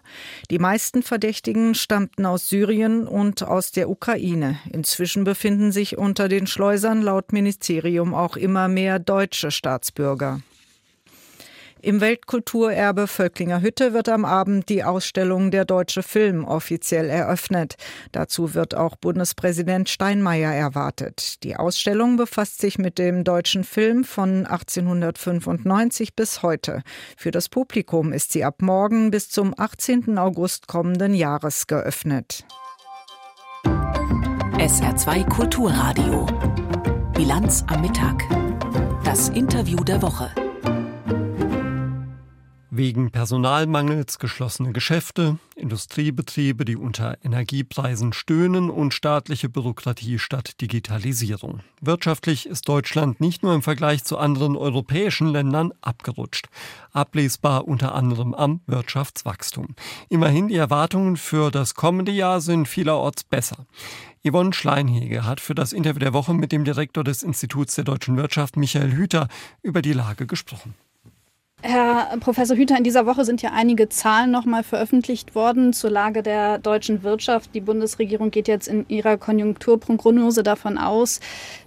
Die 0.52 0.60
meisten 0.60 1.02
Verdächtigen 1.02 1.74
stammten 1.74 2.28
aus 2.28 2.50
Syrien 2.50 3.08
und 3.08 3.42
aus 3.42 3.72
der 3.72 3.90
Ukraine. 3.90 4.60
Inzwischen 4.72 5.24
befinden 5.24 5.72
sich 5.72 5.98
unter 5.98 6.28
den 6.28 6.46
Schleusern 6.46 7.02
laut 7.02 7.34
Ministerium 7.34 8.14
auch 8.14 8.38
immer 8.38 8.68
mehr 8.68 9.00
deutsche 9.00 9.50
Staatsbürger. 9.50 10.42
Im 11.88 12.02
Weltkulturerbe 12.02 13.08
Völklinger 13.08 13.62
Hütte 13.62 13.94
wird 13.94 14.10
am 14.10 14.26
Abend 14.26 14.68
die 14.68 14.84
Ausstellung 14.84 15.52
Der 15.52 15.64
deutsche 15.64 16.04
Film 16.04 16.44
offiziell 16.44 17.10
eröffnet. 17.10 17.76
Dazu 18.12 18.54
wird 18.54 18.76
auch 18.76 18.98
Bundespräsident 18.98 19.88
Steinmeier 19.88 20.52
erwartet. 20.52 21.42
Die 21.46 21.56
Ausstellung 21.56 22.18
befasst 22.18 22.60
sich 22.60 22.78
mit 22.78 22.98
dem 22.98 23.24
deutschen 23.24 23.64
Film 23.64 24.04
von 24.04 24.46
1895 24.46 26.14
bis 26.14 26.44
heute. 26.44 26.84
Für 27.16 27.32
das 27.32 27.48
Publikum 27.48 28.12
ist 28.12 28.34
sie 28.34 28.44
ab 28.44 28.62
morgen 28.62 29.10
bis 29.10 29.30
zum 29.30 29.54
18. 29.58 30.18
August 30.18 30.68
kommenden 30.68 31.14
Jahres 31.14 31.68
geöffnet. 31.68 32.44
SR2 33.64 35.30
Kulturradio. 35.30 36.26
Bilanz 37.14 37.64
am 37.68 37.80
Mittag. 37.80 38.26
Das 39.06 39.30
Interview 39.30 39.82
der 39.86 40.02
Woche. 40.02 40.30
Wegen 42.78 43.10
Personalmangels 43.10 44.20
geschlossene 44.20 44.72
Geschäfte, 44.72 45.40
Industriebetriebe, 45.56 46.64
die 46.64 46.76
unter 46.76 47.18
Energiepreisen 47.24 48.14
stöhnen 48.14 48.70
und 48.70 48.94
staatliche 48.94 49.50
Bürokratie 49.50 50.20
statt 50.20 50.62
Digitalisierung. 50.62 51.62
Wirtschaftlich 51.82 52.46
ist 52.46 52.70
Deutschland 52.70 53.20
nicht 53.20 53.42
nur 53.42 53.56
im 53.56 53.64
Vergleich 53.64 54.04
zu 54.04 54.20
anderen 54.20 54.56
europäischen 54.56 55.28
Ländern 55.30 55.74
abgerutscht. 55.82 56.50
Ablesbar 56.94 57.68
unter 57.68 57.96
anderem 57.96 58.36
am 58.36 58.62
Wirtschaftswachstum. 58.68 59.70
Immerhin 60.10 60.48
die 60.48 60.58
Erwartungen 60.58 61.18
für 61.18 61.50
das 61.50 61.74
kommende 61.74 62.12
Jahr 62.12 62.42
sind 62.42 62.68
vielerorts 62.68 63.24
besser. 63.24 63.66
Yvonne 64.24 64.54
Schleinhege 64.54 65.26
hat 65.26 65.42
für 65.42 65.56
das 65.56 65.74
Interview 65.74 66.00
der 66.00 66.14
Woche 66.14 66.36
mit 66.36 66.52
dem 66.52 66.64
Direktor 66.64 67.04
des 67.04 67.24
Instituts 67.24 67.74
der 67.74 67.86
deutschen 67.86 68.18
Wirtschaft 68.18 68.56
Michael 68.56 68.92
Hüter 68.92 69.30
über 69.64 69.82
die 69.82 69.94
Lage 69.94 70.28
gesprochen. 70.28 70.76
Herr 71.64 72.16
Professor 72.20 72.56
Hüter, 72.56 72.78
in 72.78 72.84
dieser 72.84 73.08
Woche 73.08 73.26
sind 73.26 73.42
ja 73.42 73.52
einige 73.52 73.90
Zahlen 73.90 74.30
nochmal 74.30 74.62
veröffentlicht 74.62 75.34
worden 75.34 75.74
zur 75.74 75.90
Lage 75.90 76.22
der 76.22 76.60
deutschen 76.60 77.02
Wirtschaft. 77.02 77.50
Die 77.56 77.62
Bundesregierung 77.62 78.30
geht 78.30 78.48
jetzt 78.48 78.68
in 78.68 78.86
ihrer 78.90 79.18
Konjunkturprognose 79.18 80.44
davon 80.44 80.78
aus, 80.78 81.20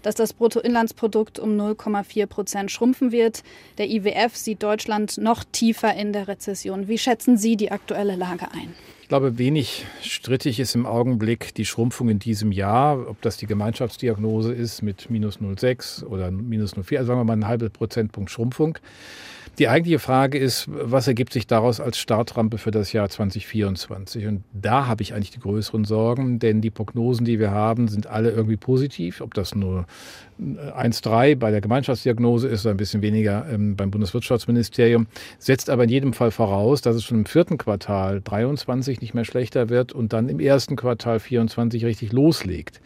dass 0.03 0.15
das 0.15 0.33
Bruttoinlandsprodukt 0.33 1.41
um 1.41 1.61
0,4 1.61 2.27
Prozent 2.27 2.71
schrumpfen 2.71 3.11
wird. 3.11 3.43
Der 3.79 3.91
IWF 3.91 4.37
sieht 4.37 4.63
Deutschland 4.63 5.19
noch 5.19 5.43
tiefer 5.43 5.93
in 5.95 6.13
der 6.13 6.29
Rezession. 6.29 6.87
Wie 6.87 6.99
schätzen 6.99 7.37
Sie 7.37 7.57
die 7.57 7.73
aktuelle 7.73 8.15
Lage 8.15 8.47
ein? 8.53 8.73
Ich 9.03 9.09
glaube, 9.09 9.39
wenig 9.39 9.87
strittig 10.03 10.61
ist 10.61 10.77
im 10.77 10.87
Augenblick 10.87 11.53
die 11.57 11.65
Schrumpfung 11.65 12.11
in 12.11 12.21
diesem 12.21 12.53
Jahr, 12.53 13.09
ob 13.09 13.21
das 13.23 13.39
die 13.39 13.47
Gemeinschaftsdiagnose 13.47 14.53
ist 14.55 14.83
mit 14.83 15.11
minus 15.11 15.41
0,6 15.41 16.05
oder 16.05 16.31
minus 16.31 16.75
0,4, 16.77 16.99
also 16.99 17.09
sagen 17.09 17.21
wir 17.21 17.25
mal 17.25 17.33
einen 17.33 17.49
halben 17.49 17.73
Prozentpunkt 17.73 18.31
Schrumpfung. 18.31 18.79
Die 19.59 19.69
eigentliche 19.69 19.99
Frage 19.99 20.39
ist, 20.39 20.69
was 20.71 21.07
ergibt 21.07 21.33
sich 21.33 21.47
daraus 21.47 21.81
als 21.81 21.99
Startrampe 21.99 22.57
für 22.57 22.71
das 22.71 22.93
Jahr 22.93 23.09
2024? 23.09 24.27
Und 24.27 24.45
da 24.53 24.87
habe 24.87 25.03
ich 25.03 25.13
eigentlich 25.13 25.33
die 25.33 25.41
größeren 25.41 25.85
Sorgen, 25.85 26.39
denn 26.39 26.61
die 26.61 26.71
Prognosen, 26.71 27.27
die 27.27 27.39
wir 27.39 27.51
haben, 27.51 27.89
sind 27.89 28.07
alle 28.07 28.31
irgendwie 28.31 28.57
positiv. 28.57 29.21
Ob 29.21 29.35
das 29.35 29.55
nur 29.55 29.85
1,3 30.41 31.37
bei 31.37 31.51
der 31.51 31.61
Gemeinschaftsdiagnose 31.61 32.49
ist, 32.49 32.67
ein 32.67 32.79
bisschen 32.79 33.03
weniger 33.03 33.47
ähm, 33.51 33.77
beim 33.77 33.91
Bundeswirtschaftsministerium, 33.91 35.09
setzt 35.39 35.69
aber 35.69 35.85
in 35.85 35.91
jedem 35.91 36.13
Fall 36.15 36.31
voraus, 36.31 36.81
dass 36.81 36.97
es 36.97 37.05
schon 37.05 37.19
im 37.19 37.27
vierten 37.27 37.59
Quartal 37.59 38.23
23 38.23 39.01
nicht 39.03 39.13
mehr 39.13 39.25
schlechter 39.25 39.69
wird 39.69 39.93
und 39.93 40.13
dann 40.13 40.29
im 40.29 40.41
ersten 40.41 40.77
Quartal 40.77 41.21
24 41.21 41.85
richtig 41.85 42.13
loslegt. 42.13 42.81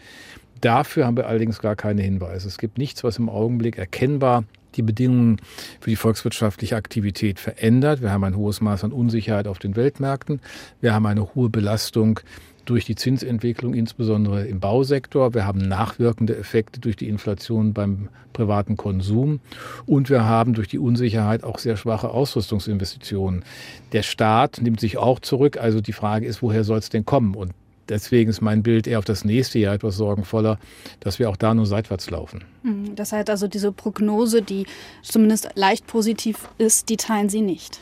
Dafür 0.60 1.06
haben 1.06 1.16
wir 1.16 1.28
allerdings 1.28 1.60
gar 1.60 1.76
keine 1.76 2.02
Hinweise. 2.02 2.48
Es 2.48 2.58
gibt 2.58 2.78
nichts, 2.78 3.04
was 3.04 3.18
im 3.18 3.28
Augenblick 3.28 3.78
erkennbar 3.78 4.44
die 4.76 4.82
Bedingungen 4.82 5.40
für 5.80 5.90
die 5.90 5.96
volkswirtschaftliche 5.96 6.76
Aktivität 6.76 7.40
verändert. 7.40 8.02
Wir 8.02 8.10
haben 8.10 8.24
ein 8.24 8.36
hohes 8.36 8.60
Maß 8.60 8.84
an 8.84 8.92
Unsicherheit 8.92 9.46
auf 9.46 9.58
den 9.58 9.76
Weltmärkten. 9.76 10.40
Wir 10.80 10.94
haben 10.94 11.06
eine 11.06 11.34
hohe 11.34 11.48
Belastung 11.48 12.20
durch 12.64 12.84
die 12.84 12.94
Zinsentwicklung, 12.94 13.74
insbesondere 13.74 14.46
im 14.46 14.60
Bausektor. 14.60 15.34
Wir 15.34 15.46
haben 15.46 15.58
nachwirkende 15.58 16.36
Effekte 16.36 16.80
durch 16.80 16.96
die 16.96 17.08
Inflation 17.08 17.72
beim 17.72 18.08
privaten 18.32 18.76
Konsum. 18.76 19.40
Und 19.86 20.10
wir 20.10 20.24
haben 20.24 20.54
durch 20.54 20.68
die 20.68 20.78
Unsicherheit 20.78 21.44
auch 21.44 21.58
sehr 21.58 21.76
schwache 21.76 22.10
Ausrüstungsinvestitionen. 22.10 23.44
Der 23.92 24.02
Staat 24.02 24.60
nimmt 24.62 24.80
sich 24.80 24.98
auch 24.98 25.20
zurück. 25.20 25.58
Also 25.58 25.80
die 25.80 25.92
Frage 25.92 26.26
ist, 26.26 26.42
woher 26.42 26.64
soll 26.64 26.78
es 26.78 26.88
denn 26.88 27.04
kommen? 27.04 27.34
Und 27.34 27.52
deswegen 27.88 28.30
ist 28.30 28.40
mein 28.40 28.62
Bild 28.62 28.86
eher 28.86 28.98
auf 28.98 29.04
das 29.04 29.24
nächste 29.24 29.58
Jahr 29.58 29.74
etwas 29.74 29.96
sorgenvoller, 29.96 30.58
dass 31.00 31.18
wir 31.18 31.30
auch 31.30 31.36
da 31.36 31.54
nur 31.54 31.66
seitwärts 31.66 32.10
laufen. 32.10 32.44
Mhm. 32.62 32.94
Das 32.94 33.12
heißt 33.12 33.30
also, 33.30 33.48
diese 33.48 33.72
Prognose, 33.72 34.42
die 34.42 34.66
zumindest 35.02 35.50
leicht 35.54 35.86
positiv 35.86 36.48
ist, 36.58 36.88
die 36.88 36.96
teilen 36.96 37.28
Sie 37.28 37.42
nicht. 37.42 37.78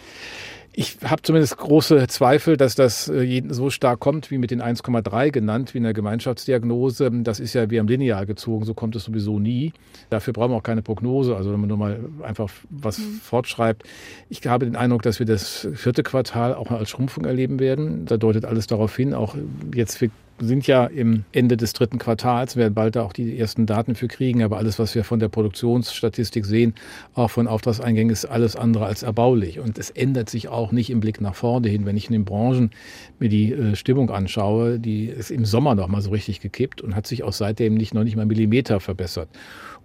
Ich 0.75 0.97
habe 1.05 1.21
zumindest 1.21 1.59
große 1.59 2.07
Zweifel, 2.09 2.57
dass 2.57 2.75
das 2.75 3.07
äh, 3.09 3.43
so 3.51 3.69
stark 3.69 4.01
kommt, 4.01 4.31
wie 4.31 4.39
mit 4.39 4.51
den 4.51 4.63
1,3 4.63 5.31
genannt, 5.31 5.75
wie 5.75 5.79
in 5.79 5.85
der 5.85 5.93
Gemeinschaftsdiagnose. 5.93 7.11
Das 7.23 7.41
ist 7.41 7.53
ja 7.53 7.69
wie 7.71 7.79
am 7.79 7.87
Lineal 7.87 8.25
gezogen, 8.25 8.65
so 8.65 8.73
kommt 8.73 8.97
es 8.97 9.05
sowieso 9.05 9.39
nie. 9.39 9.75
Dafür 10.09 10.33
brauchen 10.33 10.53
wir 10.53 10.57
auch 10.57 10.63
keine 10.63 10.81
Prognose, 10.81 11.37
also 11.37 11.53
wenn 11.53 11.61
man 11.61 11.69
nur 11.69 11.77
mal 11.77 12.01
einfach 12.23 12.51
was 12.71 12.99
mhm. 12.99 13.21
fortschreibt. 13.23 13.83
Ich 14.31 14.47
habe 14.47 14.65
den 14.65 14.77
Eindruck, 14.77 15.03
dass 15.03 15.19
wir 15.19 15.27
das 15.27 15.69
vierte 15.75 16.03
Quartal 16.03 16.55
auch 16.55 16.71
als 16.71 16.89
Schrumpfung 16.89 17.27
erleben 17.27 17.61
werden. 17.61 18.07
Da 18.07 18.17
deutet 18.17 18.47
alles 18.47 18.67
darauf 18.67 18.97
hin, 18.97 19.13
auch 19.13 19.37
jetzt 19.75 19.99
für 19.99 20.11
sind 20.43 20.67
ja 20.67 20.87
im 20.87 21.25
Ende 21.33 21.57
des 21.57 21.73
dritten 21.73 21.99
Quartals, 21.99 22.57
werden 22.57 22.75
bald 22.75 22.97
da 22.97 23.03
auch 23.03 23.13
die 23.13 23.39
ersten 23.39 23.67
Daten 23.67 23.95
für 23.95 24.09
kriegen, 24.09 24.43
aber 24.43 24.59
alles, 24.59 24.79
was 24.79 24.95
wir 24.95 25.05
von 25.05 25.21
der 25.21 25.29
Produktionsstatistik 25.29 26.45
sehen, 26.45 26.75
auch 27.15 27.31
von 27.31 27.47
Auftragseingängen, 27.47 28.13
ist 28.13 28.25
alles 28.25 28.57
andere 28.57 28.87
als 28.87 29.03
erbaulich. 29.03 29.61
Und 29.61 29.79
es 29.79 29.91
ändert 29.91 30.29
sich 30.29 30.49
auch 30.49 30.73
nicht 30.73 30.91
im 30.91 31.01
Blick 31.01 31.21
nach 31.21 31.35
vorne 31.35 31.69
hin. 31.69 31.87
Wenn 31.87 31.97
ich 31.97 32.07
in 32.07 32.13
den 32.13 32.25
Branchen 32.25 32.71
mir 33.19 33.29
die 33.29 33.53
äh, 33.53 33.77
Stimmung 33.77 34.11
anschaue, 34.11 34.79
die 34.79 35.07
ist 35.07 35.31
im 35.31 35.45
Sommer 35.45 35.75
noch 35.75 35.89
mal 35.89 36.03
so 36.03 36.11
richtig 36.11 36.41
gekippt 36.41 36.81
und 36.81 36.95
hat 36.95 37.07
sich 37.07 37.23
auch 37.23 37.33
seitdem 37.33 37.75
nicht 37.75 37.95
noch 37.95 38.05
nicht 38.05 38.17
mal 38.17 38.27
Millimeter 38.27 38.81
verbessert 38.81 39.29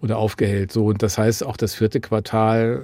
oder 0.02 0.18
aufgehellt. 0.18 0.72
So, 0.72 0.86
und 0.86 1.02
das 1.02 1.18
heißt, 1.18 1.46
auch 1.46 1.58
das 1.58 1.74
vierte 1.74 2.00
Quartal 2.00 2.84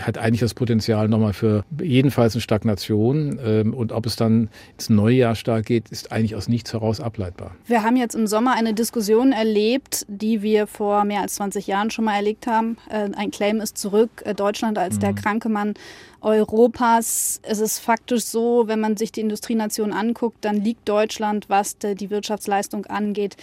hat 0.00 0.18
eigentlich 0.18 0.40
das 0.40 0.54
Potenzial 0.54 1.08
nochmal 1.08 1.32
für 1.32 1.64
jedenfalls 1.80 2.34
eine 2.34 2.40
Stagnation. 2.40 3.38
Ähm, 3.44 3.74
und 3.74 3.92
ob 3.92 4.06
es 4.06 4.16
dann 4.16 4.48
ins 4.74 4.88
neue 4.90 5.16
Jahr 5.16 5.34
stark 5.34 5.66
geht, 5.66 5.88
ist 5.90 6.12
eigentlich 6.12 6.36
aus 6.36 6.48
nichts 6.48 6.72
heraus 6.72 7.00
ableitbar. 7.12 7.52
Wir 7.66 7.82
haben 7.82 7.96
jetzt 7.96 8.14
im 8.14 8.26
Sommer 8.26 8.54
eine 8.54 8.72
Diskussion 8.72 9.32
erlebt, 9.32 10.06
die 10.08 10.42
wir 10.42 10.66
vor 10.66 11.04
mehr 11.04 11.20
als 11.20 11.34
20 11.34 11.66
Jahren 11.66 11.90
schon 11.90 12.06
mal 12.06 12.16
erlebt 12.16 12.46
haben. 12.46 12.78
Äh, 12.88 13.10
ein 13.14 13.30
Claim 13.30 13.60
ist 13.60 13.76
zurück, 13.76 14.22
äh, 14.24 14.34
Deutschland 14.34 14.78
als 14.78 14.96
mhm. 14.96 15.00
der 15.00 15.12
kranke 15.14 15.48
Mann 15.48 15.74
Europas. 16.22 17.40
Es 17.42 17.58
ist 17.58 17.78
faktisch 17.78 18.24
so, 18.24 18.64
wenn 18.66 18.80
man 18.80 18.96
sich 18.96 19.12
die 19.12 19.20
Industrienationen 19.20 19.92
anguckt, 19.92 20.38
dann 20.44 20.56
liegt 20.56 20.88
Deutschland, 20.88 21.48
was 21.48 21.76
die 21.78 22.10
Wirtschaftsleistung 22.10 22.86
angeht, 22.86 23.36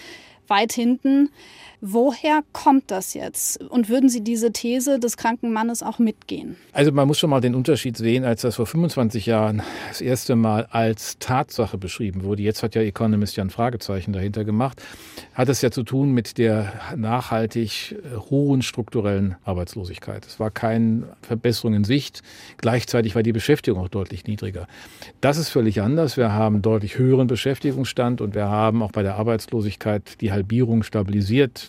weit 0.47 0.71
hinten. 0.71 1.29
Woher 1.81 2.41
kommt 2.51 2.91
das 2.91 3.13
jetzt? 3.13 3.63
Und 3.63 3.87
würden 3.87 4.09
Sie 4.09 4.21
diese 4.21 4.51
These 4.51 4.99
des 4.99 5.15
kranken 5.15 5.53
Mannes 5.53 5.81
auch 5.81 5.97
mitgehen? 5.97 6.57
Also 6.73 6.91
man 6.91 7.07
muss 7.07 7.19
schon 7.19 7.29
mal 7.29 7.39
den 7.39 7.55
Unterschied 7.55 7.95
sehen, 7.95 8.25
als 8.25 8.41
das 8.41 8.57
vor 8.57 8.65
25 8.65 9.25
Jahren 9.25 9.61
das 9.87 10.01
erste 10.01 10.35
Mal 10.35 10.67
als 10.71 11.19
Tatsache 11.19 11.77
beschrieben 11.77 12.23
wurde. 12.23 12.41
Jetzt 12.41 12.63
hat 12.63 12.75
ja 12.75 12.81
Economist 12.81 13.37
ja 13.37 13.45
ein 13.45 13.49
Fragezeichen 13.49 14.11
dahinter 14.11 14.43
gemacht. 14.43 14.81
Hat 15.33 15.47
es 15.47 15.61
ja 15.61 15.71
zu 15.71 15.83
tun 15.83 16.11
mit 16.11 16.37
der 16.37 16.73
nachhaltig 16.97 17.95
hohen 18.29 18.61
strukturellen 18.61 19.37
Arbeitslosigkeit. 19.45 20.25
Es 20.25 20.37
war 20.37 20.51
keine 20.51 21.03
Verbesserung 21.21 21.73
in 21.75 21.85
Sicht. 21.85 22.23
Gleichzeitig 22.57 23.15
war 23.15 23.23
die 23.23 23.31
Beschäftigung 23.31 23.81
auch 23.81 23.87
deutlich 23.87 24.25
niedriger. 24.25 24.67
Das 25.21 25.37
ist 25.37 25.47
völlig 25.47 25.81
anders. 25.81 26.17
Wir 26.17 26.33
haben 26.33 26.61
deutlich 26.61 26.97
höheren 26.97 27.27
Beschäftigungsstand 27.27 28.19
und 28.19 28.35
wir 28.35 28.49
haben 28.49 28.83
auch 28.83 28.91
bei 28.91 29.01
der 29.01 29.15
Arbeitslosigkeit 29.15 30.19
die 30.19 30.33
Halbierung 30.33 30.83
stabilisiert 30.83 31.68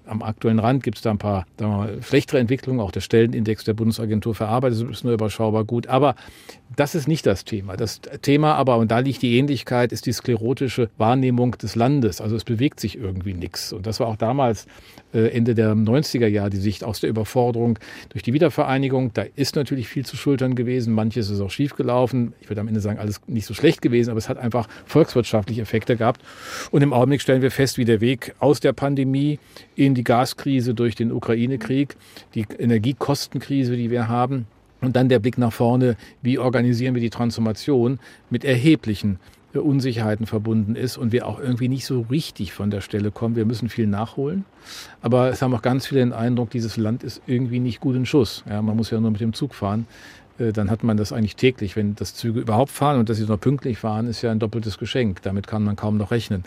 am 0.11 0.21
aktuellen 0.21 0.59
Rand 0.59 0.83
gibt 0.83 0.97
es 0.97 1.03
da 1.03 1.11
ein 1.11 1.17
paar 1.17 1.45
mal, 1.59 1.97
schlechtere 2.03 2.39
Entwicklungen. 2.39 2.81
Auch 2.81 2.91
der 2.91 2.99
Stellenindex 2.99 3.63
der 3.63 3.73
Bundesagentur 3.73 4.35
für 4.35 4.47
Arbeit 4.47 4.73
ist 4.73 5.03
nur 5.03 5.13
überschaubar 5.13 5.63
gut. 5.63 5.87
Aber 5.87 6.15
das 6.75 6.95
ist 6.95 7.07
nicht 7.07 7.25
das 7.25 7.45
Thema. 7.45 7.77
Das 7.77 8.01
Thema 8.21 8.55
aber, 8.55 8.77
und 8.77 8.91
da 8.91 8.99
liegt 8.99 9.21
die 9.21 9.37
Ähnlichkeit, 9.37 9.91
ist 9.91 10.05
die 10.05 10.11
sklerotische 10.11 10.89
Wahrnehmung 10.97 11.57
des 11.57 11.75
Landes. 11.75 12.19
Also 12.19 12.35
es 12.35 12.43
bewegt 12.43 12.79
sich 12.79 12.97
irgendwie 12.97 13.33
nichts. 13.33 13.71
Und 13.71 13.87
das 13.87 13.99
war 13.99 14.07
auch 14.07 14.17
damals 14.17 14.67
äh, 15.13 15.27
Ende 15.29 15.55
der 15.55 15.73
90er 15.73 16.27
Jahre 16.27 16.49
die 16.49 16.57
Sicht 16.57 16.83
aus 16.83 16.99
der 16.99 17.09
Überforderung 17.09 17.79
durch 18.09 18.23
die 18.23 18.33
Wiedervereinigung. 18.33 19.13
Da 19.13 19.25
ist 19.35 19.55
natürlich 19.55 19.87
viel 19.87 20.05
zu 20.05 20.17
schultern 20.17 20.55
gewesen. 20.55 20.93
Manches 20.93 21.29
ist 21.29 21.39
auch 21.39 21.49
schiefgelaufen. 21.49 22.33
Ich 22.41 22.49
würde 22.49 22.61
am 22.61 22.67
Ende 22.67 22.81
sagen, 22.81 22.99
alles 22.99 23.21
nicht 23.27 23.45
so 23.45 23.53
schlecht 23.53 23.81
gewesen, 23.81 24.09
aber 24.09 24.17
es 24.17 24.29
hat 24.29 24.37
einfach 24.37 24.67
volkswirtschaftliche 24.85 25.61
Effekte 25.61 25.95
gehabt. 25.95 26.21
Und 26.71 26.81
im 26.81 26.93
Augenblick 26.93 27.21
stellen 27.21 27.41
wir 27.41 27.51
fest, 27.51 27.77
wie 27.77 27.85
der 27.85 28.01
Weg 28.01 28.35
aus 28.39 28.59
der 28.59 28.73
Pandemie 28.73 29.39
in 29.75 29.95
die 29.95 30.00
Gaskrise 30.03 30.73
durch 30.73 30.95
den 30.95 31.11
Ukraine-Krieg, 31.11 31.95
die 32.35 32.45
Energiekostenkrise, 32.57 33.75
die 33.75 33.91
wir 33.91 34.07
haben, 34.07 34.47
und 34.81 34.95
dann 34.95 35.09
der 35.09 35.19
Blick 35.19 35.37
nach 35.37 35.53
vorne, 35.53 35.95
wie 36.21 36.39
organisieren 36.39 36.95
wir 36.95 37.01
die 37.01 37.11
Transformation 37.11 37.99
mit 38.29 38.43
erheblichen 38.43 39.19
Unsicherheiten 39.53 40.25
verbunden 40.25 40.75
ist 40.75 40.97
und 40.97 41.11
wir 41.11 41.27
auch 41.27 41.39
irgendwie 41.39 41.67
nicht 41.67 41.85
so 41.85 42.05
richtig 42.09 42.53
von 42.53 42.71
der 42.71 42.81
Stelle 42.81 43.11
kommen. 43.11 43.35
Wir 43.35 43.45
müssen 43.45 43.69
viel 43.69 43.85
nachholen. 43.85 44.45
Aber 45.01 45.29
es 45.29 45.41
haben 45.41 45.53
auch 45.53 45.61
ganz 45.61 45.87
viele 45.87 45.99
den 45.99 46.13
Eindruck, 46.13 46.51
dieses 46.51 46.77
Land 46.77 47.03
ist 47.03 47.21
irgendwie 47.27 47.59
nicht 47.59 47.81
gut 47.81 47.95
in 47.95 48.05
Schuss. 48.05 48.43
Ja, 48.49 48.61
man 48.61 48.77
muss 48.77 48.91
ja 48.91 48.99
nur 48.99 49.11
mit 49.11 49.19
dem 49.19 49.33
Zug 49.33 49.53
fahren. 49.53 49.87
Äh, 50.41 50.53
dann 50.53 50.69
hat 50.69 50.83
man 50.83 50.97
das 50.97 51.13
eigentlich 51.13 51.35
täglich. 51.35 51.75
Wenn 51.75 51.95
das 51.95 52.15
Züge 52.15 52.39
überhaupt 52.39 52.71
fahren 52.71 52.99
und 52.99 53.09
dass 53.09 53.17
sie 53.17 53.25
noch 53.25 53.39
pünktlich 53.39 53.77
fahren, 53.77 54.07
ist 54.07 54.21
ja 54.21 54.31
ein 54.31 54.39
doppeltes 54.39 54.77
Geschenk. 54.77 55.21
Damit 55.21 55.47
kann 55.47 55.63
man 55.63 55.75
kaum 55.75 55.97
noch 55.97 56.11
rechnen. 56.11 56.43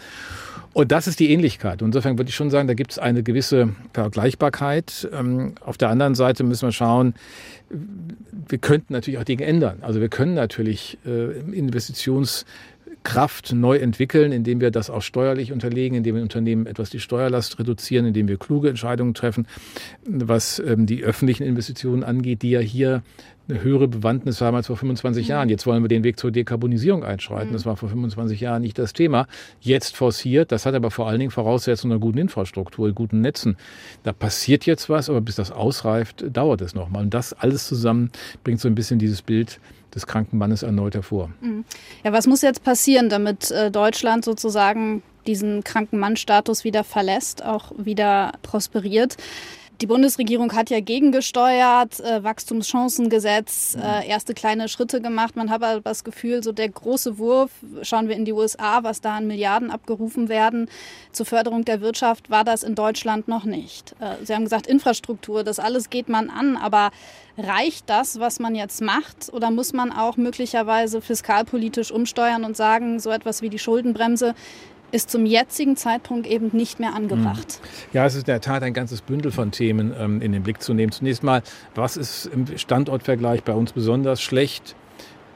Und 0.72 0.90
das 0.90 1.06
ist 1.06 1.20
die 1.20 1.30
Ähnlichkeit. 1.30 1.82
insofern 1.82 2.18
würde 2.18 2.30
ich 2.30 2.34
schon 2.34 2.50
sagen, 2.50 2.66
da 2.66 2.74
gibt 2.74 2.90
es 2.90 2.98
eine 2.98 3.22
gewisse 3.22 3.70
Vergleichbarkeit. 3.92 5.08
Ähm, 5.12 5.54
auf 5.60 5.78
der 5.78 5.88
anderen 5.88 6.16
Seite 6.16 6.42
müssen 6.42 6.66
wir 6.66 6.72
schauen, 6.72 7.14
wir 8.48 8.58
könnten 8.58 8.92
natürlich 8.92 9.18
auch 9.18 9.24
Dinge 9.24 9.44
ändern. 9.44 9.78
Also 9.82 10.00
wir 10.00 10.08
können 10.08 10.34
natürlich 10.34 10.98
äh, 11.06 11.38
Investitions 11.56 12.44
Kraft 13.04 13.52
neu 13.52 13.76
entwickeln, 13.76 14.32
indem 14.32 14.60
wir 14.62 14.70
das 14.70 14.88
auch 14.88 15.02
steuerlich 15.02 15.52
unterlegen, 15.52 15.96
indem 15.96 16.16
wir 16.16 16.22
Unternehmen 16.22 16.66
etwas 16.66 16.88
die 16.88 17.00
Steuerlast 17.00 17.58
reduzieren, 17.58 18.06
indem 18.06 18.28
wir 18.28 18.38
kluge 18.38 18.70
Entscheidungen 18.70 19.12
treffen, 19.12 19.46
was 20.06 20.58
ähm, 20.58 20.86
die 20.86 21.04
öffentlichen 21.04 21.44
Investitionen 21.44 22.02
angeht, 22.02 22.42
die 22.42 22.50
ja 22.50 22.60
hier 22.60 23.02
eine 23.48 23.62
höhere 23.62 23.88
Bewandtnis 23.88 24.40
haben 24.40 24.56
als 24.56 24.68
vor 24.68 24.76
25 24.76 25.26
mhm. 25.26 25.30
Jahren. 25.30 25.48
Jetzt 25.48 25.66
wollen 25.66 25.82
wir 25.82 25.88
den 25.88 26.04
Weg 26.04 26.18
zur 26.18 26.30
Dekarbonisierung 26.30 27.04
einschreiten. 27.04 27.50
Mhm. 27.50 27.52
Das 27.52 27.66
war 27.66 27.76
vor 27.76 27.88
25 27.88 28.40
Jahren 28.40 28.62
nicht 28.62 28.78
das 28.78 28.92
Thema. 28.92 29.26
Jetzt 29.60 29.96
forciert. 29.96 30.52
Das 30.52 30.66
hat 30.66 30.74
aber 30.74 30.90
vor 30.90 31.08
allen 31.08 31.18
Dingen 31.18 31.30
Voraussetzungen 31.30 31.92
einer 31.92 32.00
guten 32.00 32.18
Infrastruktur, 32.18 32.92
guten 32.92 33.20
Netzen. 33.20 33.56
Da 34.02 34.12
passiert 34.12 34.66
jetzt 34.66 34.88
was, 34.88 35.10
aber 35.10 35.20
bis 35.20 35.36
das 35.36 35.50
ausreift, 35.50 36.24
dauert 36.32 36.60
es 36.60 36.74
nochmal. 36.74 37.02
Und 37.02 37.14
das 37.14 37.32
alles 37.32 37.66
zusammen 37.66 38.10
bringt 38.44 38.60
so 38.60 38.68
ein 38.68 38.74
bisschen 38.74 38.98
dieses 38.98 39.22
Bild 39.22 39.60
des 39.94 40.06
kranken 40.06 40.38
Mannes 40.38 40.62
erneut 40.62 40.94
hervor. 40.94 41.30
Mhm. 41.40 41.64
Ja, 42.02 42.12
was 42.12 42.26
muss 42.26 42.42
jetzt 42.42 42.64
passieren, 42.64 43.08
damit 43.08 43.50
äh, 43.50 43.70
Deutschland 43.70 44.24
sozusagen 44.24 45.02
diesen 45.26 45.64
kranken 45.64 45.98
Mann-Status 45.98 46.64
wieder 46.64 46.84
verlässt, 46.84 47.44
auch 47.44 47.72
wieder 47.76 48.32
prosperiert? 48.42 49.16
Die 49.80 49.86
Bundesregierung 49.86 50.52
hat 50.52 50.70
ja 50.70 50.78
gegengesteuert, 50.78 51.98
äh, 51.98 52.22
Wachstumschancengesetz, 52.22 53.76
äh, 53.76 54.06
erste 54.06 54.32
kleine 54.32 54.68
Schritte 54.68 55.00
gemacht. 55.00 55.34
Man 55.34 55.50
hat 55.50 55.64
aber 55.64 55.80
das 55.80 56.04
Gefühl, 56.04 56.44
so 56.44 56.52
der 56.52 56.68
große 56.68 57.18
Wurf, 57.18 57.50
schauen 57.82 58.08
wir 58.08 58.14
in 58.14 58.24
die 58.24 58.32
USA, 58.32 58.84
was 58.84 59.00
da 59.00 59.16
an 59.16 59.26
Milliarden 59.26 59.72
abgerufen 59.72 60.28
werden, 60.28 60.68
zur 61.10 61.26
Förderung 61.26 61.64
der 61.64 61.80
Wirtschaft 61.80 62.30
war 62.30 62.44
das 62.44 62.62
in 62.62 62.76
Deutschland 62.76 63.26
noch 63.26 63.44
nicht. 63.44 63.96
Äh, 63.98 64.24
Sie 64.24 64.32
haben 64.32 64.44
gesagt, 64.44 64.68
Infrastruktur, 64.68 65.42
das 65.42 65.58
alles 65.58 65.90
geht 65.90 66.08
man 66.08 66.30
an, 66.30 66.56
aber 66.56 66.92
reicht 67.36 67.90
das, 67.90 68.20
was 68.20 68.38
man 68.38 68.54
jetzt 68.54 68.80
macht, 68.80 69.32
oder 69.32 69.50
muss 69.50 69.72
man 69.72 69.90
auch 69.90 70.16
möglicherweise 70.16 71.00
fiskalpolitisch 71.00 71.90
umsteuern 71.90 72.44
und 72.44 72.56
sagen, 72.56 73.00
so 73.00 73.10
etwas 73.10 73.42
wie 73.42 73.48
die 73.48 73.58
Schuldenbremse 73.58 74.36
ist 74.94 75.10
zum 75.10 75.26
jetzigen 75.26 75.76
Zeitpunkt 75.76 76.26
eben 76.26 76.50
nicht 76.52 76.78
mehr 76.78 76.94
angebracht. 76.94 77.60
Mhm. 77.60 77.94
Ja, 77.94 78.06
es 78.06 78.14
ist 78.14 78.20
in 78.22 78.26
der 78.26 78.40
Tat 78.40 78.62
ein 78.62 78.72
ganzes 78.72 79.02
Bündel 79.02 79.32
von 79.32 79.50
Themen 79.50 79.92
ähm, 79.98 80.22
in 80.22 80.30
den 80.30 80.44
Blick 80.44 80.62
zu 80.62 80.72
nehmen. 80.72 80.92
Zunächst 80.92 81.24
mal, 81.24 81.42
was 81.74 81.96
ist 81.96 82.26
im 82.26 82.56
Standortvergleich 82.56 83.42
bei 83.42 83.54
uns 83.54 83.72
besonders 83.72 84.22
schlecht? 84.22 84.76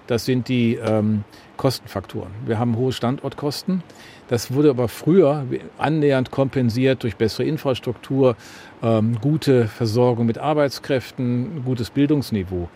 Das 0.06 0.24
sind 0.24 0.48
die 0.48 0.76
ähm, 0.76 1.24
Kostenfaktoren. 1.56 2.30
Wir 2.46 2.58
haben 2.58 2.76
hohe 2.76 2.92
Standortkosten. 2.92 3.82
Das 4.28 4.52
wurde 4.52 4.70
aber 4.70 4.88
früher 4.88 5.44
annähernd 5.76 6.30
kompensiert 6.30 7.02
durch 7.02 7.16
bessere 7.16 7.44
Infrastruktur, 7.44 8.36
ähm, 8.82 9.18
gute 9.20 9.66
Versorgung 9.66 10.26
mit 10.26 10.38
Arbeitskräften, 10.38 11.64
gutes 11.64 11.90
Bildungsniveau. 11.90 12.68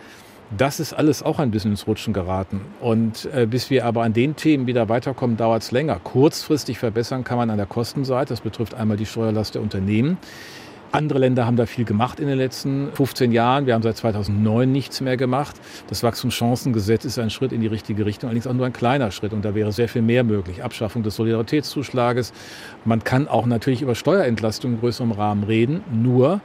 Das 0.59 0.81
ist 0.81 0.93
alles 0.93 1.23
auch 1.23 1.39
ein 1.39 1.51
bisschen 1.51 1.71
ins 1.71 1.87
Rutschen 1.87 2.13
geraten. 2.13 2.61
Und 2.81 3.29
äh, 3.35 3.47
bis 3.47 3.71
wir 3.71 3.87
aber 3.87 4.03
an 4.03 4.13
den 4.13 4.37
Themen 4.37 4.67
wieder 4.67 4.89
weiterkommen, 4.89 5.37
dauert 5.37 5.63
es 5.63 5.71
länger. 5.71 5.99
Kurzfristig 5.99 6.79
verbessern 6.79 7.25
kann 7.25 7.39
man 7.39 7.49
an 7.49 7.57
der 7.57 7.67
Kostenseite. 7.67 8.35
Das 8.35 8.43
betrifft 8.43 8.75
einmal 8.75 8.99
die 8.99 9.07
Steuerlast 9.07 9.55
der 9.55 9.63
Unternehmen. 9.63 10.19
Andere 10.93 11.21
Länder 11.21 11.47
haben 11.47 11.57
da 11.57 11.65
viel 11.65 11.87
gemacht 11.87 12.21
in 12.21 12.29
den 12.29 12.37
letzten 12.37 12.93
15 12.93 13.33
Jahren. 13.33 13.65
Wir 13.65 13.73
haben 13.73 13.83
seit 13.83 13.97
2009 13.97 14.71
nichts 14.71 15.01
mehr 15.01 15.17
gemacht. 15.17 15.57
Das 15.89 16.03
Wachstumschancengesetz 16.03 17.07
ist 17.07 17.19
ein 17.19 17.31
Schritt 17.31 17.53
in 17.53 17.63
die 17.63 17.67
richtige 17.67 18.05
Richtung, 18.05 18.29
allerdings 18.29 18.47
auch 18.47 18.53
nur 18.53 18.67
ein 18.67 18.75
kleiner 18.75 19.11
Schritt. 19.11 19.33
Und 19.33 19.43
da 19.47 19.55
wäre 19.55 19.73
sehr 19.73 19.89
viel 19.89 20.03
mehr 20.03 20.23
möglich. 20.23 20.63
Abschaffung 20.63 21.03
des 21.03 21.17
Solidaritätszuschlages. 21.17 22.35
Man 22.85 23.03
kann 23.05 23.27
auch 23.27 23.47
natürlich 23.47 23.81
über 23.81 23.95
Steuerentlastung 23.95 24.75
in 24.75 24.81
größerem 24.81 25.13
Rahmen 25.13 25.45
reden. 25.45 25.83
Nur 25.91 26.43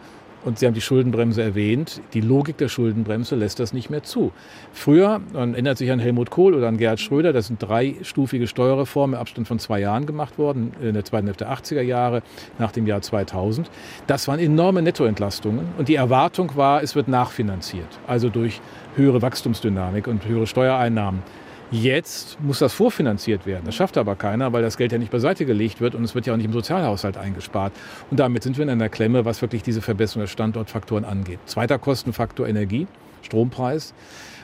und 0.47 0.57
Sie 0.57 0.65
haben 0.65 0.73
die 0.73 0.81
Schuldenbremse 0.81 1.43
erwähnt. 1.43 2.01
Die 2.13 2.21
Logik 2.21 2.57
der 2.57 2.69
Schuldenbremse 2.69 3.35
lässt 3.35 3.59
das 3.59 3.73
nicht 3.73 3.89
mehr 3.89 4.03
zu. 4.03 4.31
Früher, 4.71 5.19
man 5.33 5.51
erinnert 5.51 5.77
sich 5.77 5.91
an 5.91 5.99
Helmut 5.99 6.29
Kohl 6.29 6.53
oder 6.53 6.69
an 6.69 6.77
Gerhard 6.77 7.01
Schröder, 7.01 7.33
das 7.33 7.47
sind 7.47 7.61
dreistufige 7.61 8.47
Steuerreformen 8.47 9.15
im 9.15 9.19
Abstand 9.19 9.45
von 9.49 9.59
zwei 9.59 9.81
Jahren 9.81 10.05
gemacht 10.05 10.37
worden, 10.37 10.71
in 10.81 10.93
der 10.93 11.03
zweiten 11.03 11.27
Hälfte 11.27 11.43
der 11.43 11.53
80er 11.53 11.81
Jahre, 11.81 12.23
nach 12.59 12.71
dem 12.71 12.87
Jahr 12.87 13.01
2000. 13.01 13.69
Das 14.07 14.29
waren 14.29 14.39
enorme 14.39 14.81
Nettoentlastungen. 14.81 15.65
Und 15.77 15.89
die 15.89 15.95
Erwartung 15.95 16.55
war, 16.55 16.81
es 16.81 16.95
wird 16.95 17.09
nachfinanziert. 17.09 17.99
Also 18.07 18.29
durch 18.29 18.61
höhere 18.95 19.21
Wachstumsdynamik 19.21 20.07
und 20.07 20.25
höhere 20.25 20.47
Steuereinnahmen. 20.47 21.23
Jetzt 21.69 22.41
muss 22.41 22.59
das 22.59 22.73
vorfinanziert 22.73 23.45
werden. 23.45 23.63
Das 23.65 23.75
schafft 23.75 23.97
aber 23.97 24.15
keiner, 24.15 24.53
weil 24.53 24.61
das 24.61 24.77
Geld 24.77 24.93
ja 24.93 24.97
nicht 24.97 25.11
beiseite 25.11 25.45
gelegt 25.45 25.81
wird 25.81 25.95
und 25.95 26.03
es 26.05 26.15
wird 26.15 26.25
ja 26.25 26.31
auch 26.31 26.37
nicht 26.37 26.45
im 26.45 26.53
Sozialhaushalt 26.53 27.17
eingespart. 27.17 27.73
Und 28.09 28.21
damit 28.21 28.43
sind 28.43 28.57
wir 28.57 28.63
in 28.63 28.69
einer 28.69 28.87
Klemme, 28.87 29.25
was 29.25 29.41
wirklich 29.41 29.63
diese 29.63 29.81
Verbesserung 29.81 30.21
der 30.21 30.27
Standortfaktoren 30.27 31.03
angeht. 31.03 31.39
Zweiter 31.45 31.77
Kostenfaktor 31.77 32.47
Energie, 32.47 32.87
Strompreis. 33.21 33.93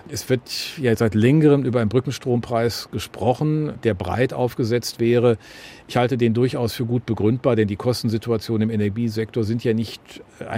Es 0.10 0.30
wird 0.30 0.42
ja 0.82 0.94
seit 0.98 1.16
längerem 1.16 1.64
über 1.64 1.80
einen 1.80 1.88
Brückenstrompreis 1.88 2.90
gesprochen, 2.92 3.72
der 3.86 3.94
breit 3.94 4.34
aufgesetzt 4.34 5.00
wäre. 5.00 5.38
Ich 5.88 5.96
halte 5.96 6.18
den 6.18 6.34
durchaus 6.34 6.74
für 6.74 6.84
gut 6.84 7.06
begründbar, 7.06 7.56
denn 7.56 7.70
die 7.70 7.78
Kostensituationen 7.78 8.68
im 8.68 8.76
Energiesektor 8.76 9.46
sind 9.46 9.64
ja 9.64 9.74
nicht 9.74 10.02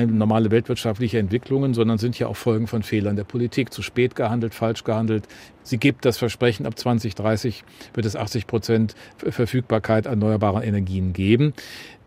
normale 0.08 0.50
weltwirtschaftliche 0.50 1.20
Entwicklungen, 1.20 1.76
sondern 1.76 2.00
sind 2.00 2.18
ja 2.18 2.26
auch 2.26 2.36
Folgen 2.36 2.66
von 2.66 2.82
Fehlern 2.82 3.18
der 3.18 3.24
Politik. 3.24 3.72
Zu 3.72 3.84
spät 3.84 4.16
gehandelt, 4.16 4.56
falsch 4.56 4.84
gehandelt, 4.84 5.28
Sie 5.66 5.80
gibt 5.80 6.06
das 6.06 6.18
Versprechen, 6.20 6.68
ab 6.68 6.78
2030 6.78 7.64
wird 7.96 8.06
es 8.06 8.16
80 8.16 8.46
Prozent 8.46 8.96
Verfügbarkeit 9.18 10.06
erneuerbarer 10.06 10.64
Energien 10.64 11.12
geben. 11.12 11.54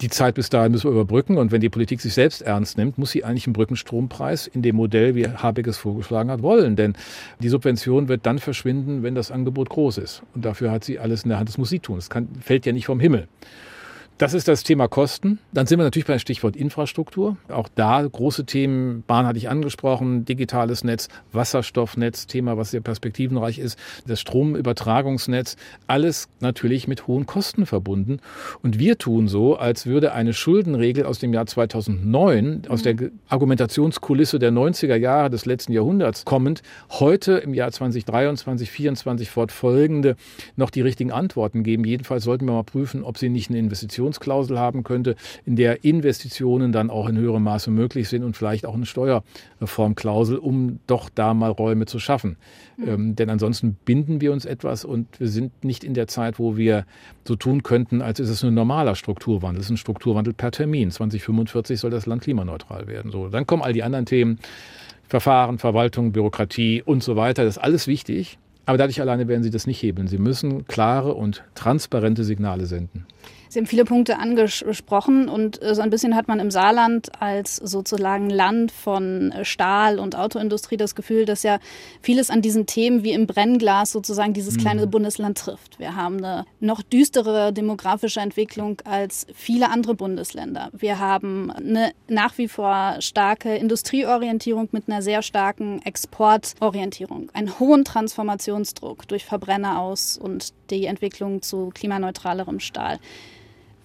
Die 0.00 0.08
Zeit 0.08 0.36
bis 0.36 0.48
dahin 0.48 0.70
müssen 0.70 0.84
wir 0.84 0.92
überbrücken. 0.92 1.36
Und 1.36 1.50
wenn 1.50 1.60
die 1.60 1.68
Politik 1.68 2.00
sich 2.00 2.14
selbst 2.14 2.40
ernst 2.42 2.78
nimmt, 2.78 2.98
muss 2.98 3.10
sie 3.10 3.24
eigentlich 3.24 3.48
einen 3.48 3.54
Brückenstrompreis 3.54 4.46
in 4.46 4.62
dem 4.62 4.76
Modell, 4.76 5.16
wie 5.16 5.26
Habeck 5.26 5.66
es 5.66 5.76
vorgeschlagen 5.76 6.30
hat, 6.30 6.40
wollen. 6.40 6.76
Denn 6.76 6.94
die 7.40 7.48
Subvention 7.48 8.06
wird 8.06 8.24
dann 8.24 8.38
verschwinden, 8.38 9.02
wenn 9.02 9.16
das 9.16 9.32
Angebot 9.32 9.70
groß 9.70 9.98
ist. 9.98 10.22
Und 10.36 10.44
dafür 10.44 10.70
hat 10.70 10.84
sie 10.84 11.00
alles 11.00 11.24
in 11.24 11.30
der 11.30 11.38
Hand. 11.38 11.48
Das 11.48 11.58
muss 11.58 11.68
sie 11.68 11.80
tun. 11.80 11.98
Kann, 12.08 12.28
fällt 12.40 12.64
ja 12.64 12.72
nicht 12.72 12.86
vom 12.86 13.00
Himmel. 13.00 13.26
Das 14.18 14.34
ist 14.34 14.48
das 14.48 14.64
Thema 14.64 14.88
Kosten. 14.88 15.38
Dann 15.52 15.68
sind 15.68 15.78
wir 15.78 15.84
natürlich 15.84 16.08
beim 16.08 16.18
Stichwort 16.18 16.56
Infrastruktur. 16.56 17.36
Auch 17.48 17.68
da 17.72 18.02
große 18.02 18.46
Themen, 18.46 19.04
Bahn 19.06 19.26
hatte 19.26 19.38
ich 19.38 19.48
angesprochen, 19.48 20.24
digitales 20.24 20.82
Netz, 20.82 21.06
Wasserstoffnetz, 21.30 22.26
Thema, 22.26 22.56
was 22.56 22.72
sehr 22.72 22.80
perspektivenreich 22.80 23.60
ist, 23.60 23.78
das 24.08 24.18
Stromübertragungsnetz, 24.18 25.54
alles 25.86 26.28
natürlich 26.40 26.88
mit 26.88 27.06
hohen 27.06 27.26
Kosten 27.26 27.64
verbunden. 27.64 28.18
Und 28.60 28.80
wir 28.80 28.98
tun 28.98 29.28
so, 29.28 29.56
als 29.56 29.86
würde 29.86 30.12
eine 30.12 30.32
Schuldenregel 30.32 31.06
aus 31.06 31.20
dem 31.20 31.32
Jahr 31.32 31.46
2009, 31.46 32.62
aus 32.68 32.82
der 32.82 32.96
Argumentationskulisse 33.28 34.40
der 34.40 34.50
90er 34.50 34.96
Jahre 34.96 35.30
des 35.30 35.46
letzten 35.46 35.72
Jahrhunderts 35.72 36.24
kommend, 36.24 36.62
heute 36.90 37.34
im 37.34 37.54
Jahr 37.54 37.70
2023, 37.70 38.68
2024 38.68 39.30
fortfolgende 39.30 40.16
noch 40.56 40.70
die 40.70 40.80
richtigen 40.80 41.12
Antworten 41.12 41.62
geben. 41.62 41.84
Jedenfalls 41.84 42.24
sollten 42.24 42.46
wir 42.46 42.54
mal 42.54 42.64
prüfen, 42.64 43.04
ob 43.04 43.16
sie 43.16 43.28
nicht 43.28 43.48
eine 43.48 43.60
Investition 43.60 44.07
Investitionsklausel 44.08 44.58
haben 44.58 44.82
könnte, 44.82 45.16
in 45.44 45.56
der 45.56 45.84
Investitionen 45.84 46.72
dann 46.72 46.90
auch 46.90 47.08
in 47.08 47.16
höherem 47.16 47.42
Maße 47.42 47.70
möglich 47.70 48.08
sind 48.08 48.24
und 48.24 48.36
vielleicht 48.36 48.66
auch 48.66 48.74
eine 48.74 48.86
Steuerreformklausel, 48.86 50.38
um 50.38 50.80
doch 50.86 51.08
da 51.14 51.34
mal 51.34 51.50
Räume 51.50 51.86
zu 51.86 51.98
schaffen. 51.98 52.36
Mhm. 52.76 52.88
Ähm, 52.88 53.16
denn 53.16 53.30
ansonsten 53.30 53.76
binden 53.84 54.20
wir 54.20 54.32
uns 54.32 54.44
etwas 54.44 54.84
und 54.84 55.20
wir 55.20 55.28
sind 55.28 55.64
nicht 55.64 55.84
in 55.84 55.94
der 55.94 56.08
Zeit, 56.08 56.38
wo 56.38 56.56
wir 56.56 56.84
so 57.26 57.36
tun 57.36 57.62
könnten, 57.62 58.02
als 58.02 58.20
ist 58.20 58.30
es 58.30 58.42
ein 58.42 58.54
normaler 58.54 58.94
Strukturwandel. 58.94 59.60
Es 59.60 59.66
ist 59.66 59.72
ein 59.72 59.76
Strukturwandel 59.76 60.34
per 60.34 60.50
Termin. 60.50 60.90
2045 60.90 61.78
soll 61.78 61.90
das 61.90 62.06
Land 62.06 62.22
klimaneutral 62.22 62.86
werden. 62.86 63.10
So, 63.10 63.28
dann 63.28 63.46
kommen 63.46 63.62
all 63.62 63.72
die 63.72 63.82
anderen 63.82 64.06
Themen. 64.06 64.38
Verfahren, 65.08 65.58
Verwaltung, 65.58 66.12
Bürokratie 66.12 66.82
und 66.82 67.02
so 67.02 67.16
weiter. 67.16 67.44
Das 67.44 67.56
ist 67.56 67.62
alles 67.62 67.86
wichtig. 67.86 68.38
Aber 68.66 68.76
dadurch 68.76 69.00
alleine 69.00 69.28
werden 69.28 69.42
Sie 69.42 69.48
das 69.48 69.66
nicht 69.66 69.82
hebeln. 69.82 70.08
Sie 70.08 70.18
müssen 70.18 70.66
klare 70.66 71.14
und 71.14 71.42
transparente 71.54 72.22
Signale 72.22 72.66
senden. 72.66 73.06
Sie 73.48 73.58
haben 73.58 73.66
viele 73.66 73.84
Punkte 73.84 74.18
angesprochen 74.18 75.28
und 75.28 75.62
äh, 75.62 75.74
so 75.74 75.80
ein 75.80 75.90
bisschen 75.90 76.14
hat 76.14 76.28
man 76.28 76.38
im 76.40 76.50
Saarland 76.50 77.10
als 77.20 77.56
sozusagen 77.56 78.28
Land 78.28 78.72
von 78.72 79.32
äh, 79.32 79.44
Stahl- 79.44 79.98
und 79.98 80.16
Autoindustrie 80.16 80.76
das 80.76 80.94
Gefühl, 80.94 81.24
dass 81.24 81.42
ja 81.42 81.58
vieles 82.02 82.30
an 82.30 82.42
diesen 82.42 82.66
Themen 82.66 83.04
wie 83.04 83.12
im 83.12 83.26
Brennglas 83.26 83.92
sozusagen 83.92 84.34
dieses 84.34 84.56
mhm. 84.56 84.60
kleine 84.60 84.86
Bundesland 84.86 85.38
trifft. 85.38 85.78
Wir 85.78 85.96
haben 85.96 86.18
eine 86.18 86.44
noch 86.60 86.82
düstere 86.82 87.52
demografische 87.52 88.20
Entwicklung 88.20 88.80
als 88.84 89.26
viele 89.34 89.70
andere 89.70 89.94
Bundesländer. 89.94 90.70
Wir 90.72 90.98
haben 90.98 91.50
eine 91.50 91.92
nach 92.08 92.36
wie 92.36 92.48
vor 92.48 92.96
starke 93.00 93.54
Industrieorientierung 93.56 94.68
mit 94.72 94.88
einer 94.88 95.02
sehr 95.02 95.22
starken 95.22 95.80
Exportorientierung, 95.82 97.30
einen 97.32 97.58
hohen 97.58 97.84
Transformationsdruck 97.84 99.08
durch 99.08 99.24
Verbrenner 99.24 99.80
aus 99.80 100.18
und 100.18 100.52
die 100.70 100.86
Entwicklung 100.86 101.42
zu 101.42 101.70
klimaneutralerem 101.74 102.60
Stahl. 102.60 102.98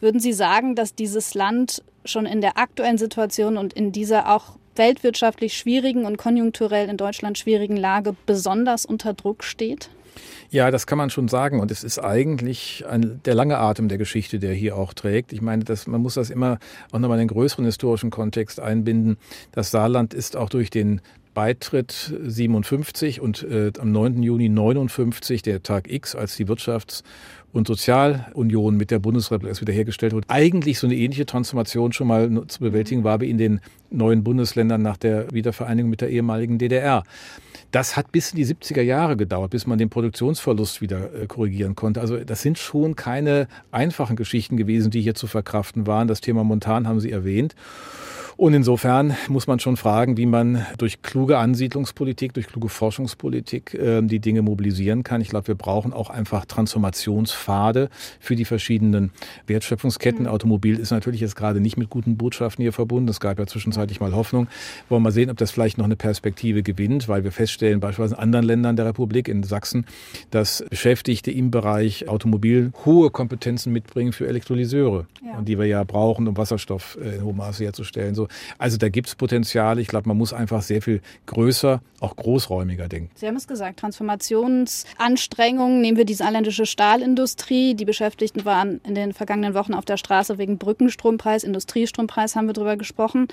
Würden 0.03 0.19
Sie 0.19 0.33
sagen, 0.33 0.75
dass 0.75 0.95
dieses 0.95 1.33
Land 1.33 1.81
schon 2.03 2.25
in 2.25 2.41
der 2.41 2.57
aktuellen 2.57 2.97
Situation 2.97 3.55
und 3.55 3.71
in 3.71 3.93
dieser 3.93 4.35
auch 4.35 4.57
weltwirtschaftlich 4.75 5.57
schwierigen 5.57 6.03
und 6.03 6.17
konjunkturell 6.17 6.89
in 6.89 6.97
Deutschland 6.97 7.37
schwierigen 7.37 7.77
Lage 7.77 8.13
besonders 8.25 8.85
unter 8.85 9.13
Druck 9.13 9.45
steht? 9.45 9.89
Ja, 10.49 10.71
das 10.71 10.87
kann 10.87 10.97
man 10.97 11.09
schon 11.09 11.29
sagen. 11.29 11.61
Und 11.61 11.71
es 11.71 11.85
ist 11.85 11.99
eigentlich 11.99 12.83
ein, 12.85 13.21
der 13.23 13.33
lange 13.33 13.59
Atem 13.59 13.87
der 13.87 13.97
Geschichte, 13.97 14.39
der 14.39 14.53
hier 14.53 14.75
auch 14.75 14.93
trägt. 14.93 15.31
Ich 15.31 15.41
meine, 15.41 15.63
das, 15.63 15.87
man 15.87 16.01
muss 16.01 16.15
das 16.15 16.29
immer 16.29 16.59
auch 16.91 16.99
nochmal 16.99 17.17
in 17.21 17.29
den 17.29 17.33
größeren 17.33 17.63
historischen 17.63 18.09
Kontext 18.09 18.59
einbinden. 18.59 19.15
Das 19.53 19.71
Saarland 19.71 20.13
ist 20.13 20.35
auch 20.35 20.49
durch 20.49 20.69
den 20.69 20.99
Beitritt 21.33 22.13
57 22.21 23.21
und 23.21 23.41
äh, 23.43 23.71
am 23.79 23.93
9. 23.93 24.21
Juni 24.21 24.49
59, 24.49 25.43
der 25.43 25.63
Tag 25.63 25.89
X, 25.89 26.13
als 26.13 26.35
die 26.35 26.45
Wirtschafts- 26.45 27.03
und 27.53 27.67
Sozialunion 27.67 28.75
mit 28.75 28.91
der 28.91 28.99
Bundesrepublik 28.99 29.61
wiederhergestellt 29.61 30.13
wurde, 30.13 30.27
eigentlich 30.29 30.79
so 30.79 30.87
eine 30.87 30.95
ähnliche 30.95 31.25
Transformation 31.25 31.93
schon 31.93 32.07
mal 32.07 32.29
zu 32.47 32.59
bewältigen 32.59 33.03
war 33.03 33.21
wie 33.21 33.29
in 33.29 33.37
den 33.37 33.61
neuen 33.91 34.23
Bundesländern 34.23 34.81
nach 34.81 34.97
der 34.97 35.31
Wiedervereinigung 35.31 35.89
mit 35.89 36.01
der 36.01 36.09
ehemaligen 36.09 36.57
DDR. 36.57 37.03
Das 37.69 37.95
hat 37.95 38.11
bis 38.11 38.31
in 38.31 38.37
die 38.37 38.45
70er 38.45 38.81
Jahre 38.81 39.15
gedauert, 39.15 39.51
bis 39.51 39.67
man 39.67 39.77
den 39.77 39.89
Produktionsverlust 39.89 40.81
wieder 40.81 41.13
äh, 41.13 41.27
korrigieren 41.27 41.75
konnte. 41.75 42.01
Also 42.01 42.17
das 42.17 42.41
sind 42.41 42.57
schon 42.57 42.95
keine 42.95 43.47
einfachen 43.71 44.15
Geschichten 44.15 44.57
gewesen, 44.57 44.91
die 44.91 45.01
hier 45.01 45.15
zu 45.15 45.27
verkraften 45.27 45.87
waren. 45.87 46.07
Das 46.07 46.21
Thema 46.21 46.43
Montan 46.43 46.87
haben 46.87 46.99
Sie 46.99 47.11
erwähnt. 47.11 47.55
Und 48.37 48.53
insofern 48.53 49.15
muss 49.27 49.47
man 49.47 49.59
schon 49.59 49.77
fragen, 49.77 50.17
wie 50.17 50.25
man 50.25 50.65
durch 50.77 51.01
kluge 51.01 51.37
Ansiedlungspolitik, 51.37 52.33
durch 52.33 52.47
kluge 52.47 52.69
Forschungspolitik 52.69 53.73
äh, 53.73 54.01
die 54.01 54.19
Dinge 54.19 54.41
mobilisieren 54.41 55.03
kann. 55.03 55.21
Ich 55.21 55.29
glaube, 55.29 55.47
wir 55.49 55.55
brauchen 55.55 55.93
auch 55.93 56.09
einfach 56.09 56.45
Transformationspfade 56.45 57.89
für 58.19 58.35
die 58.35 58.45
verschiedenen 58.45 59.11
Wertschöpfungsketten. 59.47 60.23
Mhm. 60.23 60.29
Automobil 60.29 60.79
ist 60.79 60.91
natürlich 60.91 61.21
jetzt 61.21 61.35
gerade 61.35 61.59
nicht 61.59 61.77
mit 61.77 61.89
guten 61.89 62.17
Botschaften 62.17 62.61
hier 62.61 62.73
verbunden. 62.73 63.09
Es 63.09 63.19
gab 63.19 63.39
ja 63.39 63.45
zwischenzeitlich 63.45 63.99
mal 63.99 64.13
Hoffnung. 64.13 64.47
Wollen 64.89 65.01
wir 65.01 65.07
mal 65.07 65.11
sehen, 65.11 65.29
ob 65.29 65.37
das 65.37 65.51
vielleicht 65.51 65.77
noch 65.77 65.85
eine 65.85 65.95
Perspektive 65.95 66.63
gewinnt, 66.63 67.07
weil 67.07 67.23
wir 67.23 67.31
feststellen, 67.31 67.79
beispielsweise 67.79 68.15
in 68.15 68.21
anderen 68.21 68.45
Ländern 68.45 68.75
der 68.75 68.85
Republik, 68.85 69.27
in 69.27 69.43
Sachsen, 69.43 69.85
dass 70.31 70.63
Beschäftigte 70.69 71.31
im 71.31 71.51
Bereich 71.51 72.07
Automobil 72.07 72.71
hohe 72.85 73.09
Kompetenzen 73.09 73.71
mitbringen 73.73 74.13
für 74.13 74.27
Elektrolyseure, 74.27 75.07
ja. 75.25 75.41
die 75.41 75.57
wir 75.57 75.65
ja 75.65 75.83
brauchen, 75.83 76.27
um 76.27 76.37
Wasserstoff 76.37 76.97
äh, 77.01 77.15
in 77.15 77.23
hohem 77.23 77.37
Maße 77.37 77.63
herzustellen. 77.63 78.15
So 78.15 78.22
so. 78.23 78.27
Also 78.57 78.77
da 78.77 78.89
gibt 78.89 79.07
es 79.07 79.15
Potenziale. 79.15 79.81
Ich 79.81 79.87
glaube, 79.87 80.07
man 80.07 80.17
muss 80.17 80.33
einfach 80.33 80.61
sehr 80.61 80.81
viel 80.81 81.01
größer, 81.25 81.81
auch 81.99 82.15
großräumiger 82.15 82.87
denken. 82.87 83.11
Sie 83.15 83.27
haben 83.27 83.35
es 83.35 83.47
gesagt, 83.47 83.79
Transformationsanstrengungen. 83.79 85.81
Nehmen 85.81 85.97
wir 85.97 86.05
die 86.05 86.13
saarländische 86.13 86.65
Stahlindustrie. 86.65 87.75
Die 87.75 87.85
Beschäftigten 87.85 88.45
waren 88.45 88.81
in 88.85 88.95
den 88.95 89.13
vergangenen 89.13 89.53
Wochen 89.53 89.73
auf 89.73 89.85
der 89.85 89.97
Straße 89.97 90.37
wegen 90.37 90.57
Brückenstrompreis, 90.57 91.43
Industriestrompreis 91.43 92.35
haben 92.35 92.47
wir 92.47 92.53
darüber 92.53 92.77
gesprochen. 92.77 93.27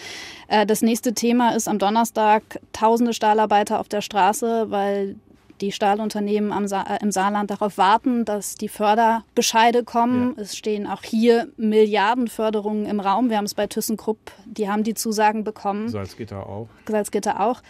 Äh, 0.48 0.66
das 0.66 0.83
nächste 0.83 1.14
Thema 1.14 1.55
ist 1.55 1.68
am 1.68 1.79
Donnerstag 1.79 2.42
tausende 2.72 3.14
Stahlarbeiter 3.14 3.81
auf 3.81 3.88
der 3.88 4.00
Straße, 4.00 4.70
weil 4.70 5.16
die 5.61 5.73
Stahlunternehmen 5.73 6.53
am 6.53 6.66
Sa 6.68 6.83
äh, 6.83 6.99
im 7.03 7.11
Saarland 7.11 7.51
darauf 7.51 7.79
warten, 7.79 8.25
dass 8.25 8.55
die 8.55 8.68
Förderbescheide 8.68 9.85
kommen. 9.85 10.35
Ja. 10.37 10.42
Es 10.42 10.57
stehen 10.57 10.87
auch 10.87 11.03
hier 11.03 11.49
Milliardenförderungen 11.57 12.87
im 12.87 13.01
Raum. 13.01 13.31
Wir 13.31 13.37
haben 13.37 13.44
es 13.44 13.55
bei 13.55 13.66
ThyssenKrupp, 13.66 14.33
die 14.46 14.68
haben 14.68 14.85
die 14.85 14.94
Zusagen 14.94 15.44
bekommen. 15.44 15.88
Salzgitter 15.88 16.46
auch. 16.46 16.68
Salzgitter 16.88 17.40
auch. 17.40 17.62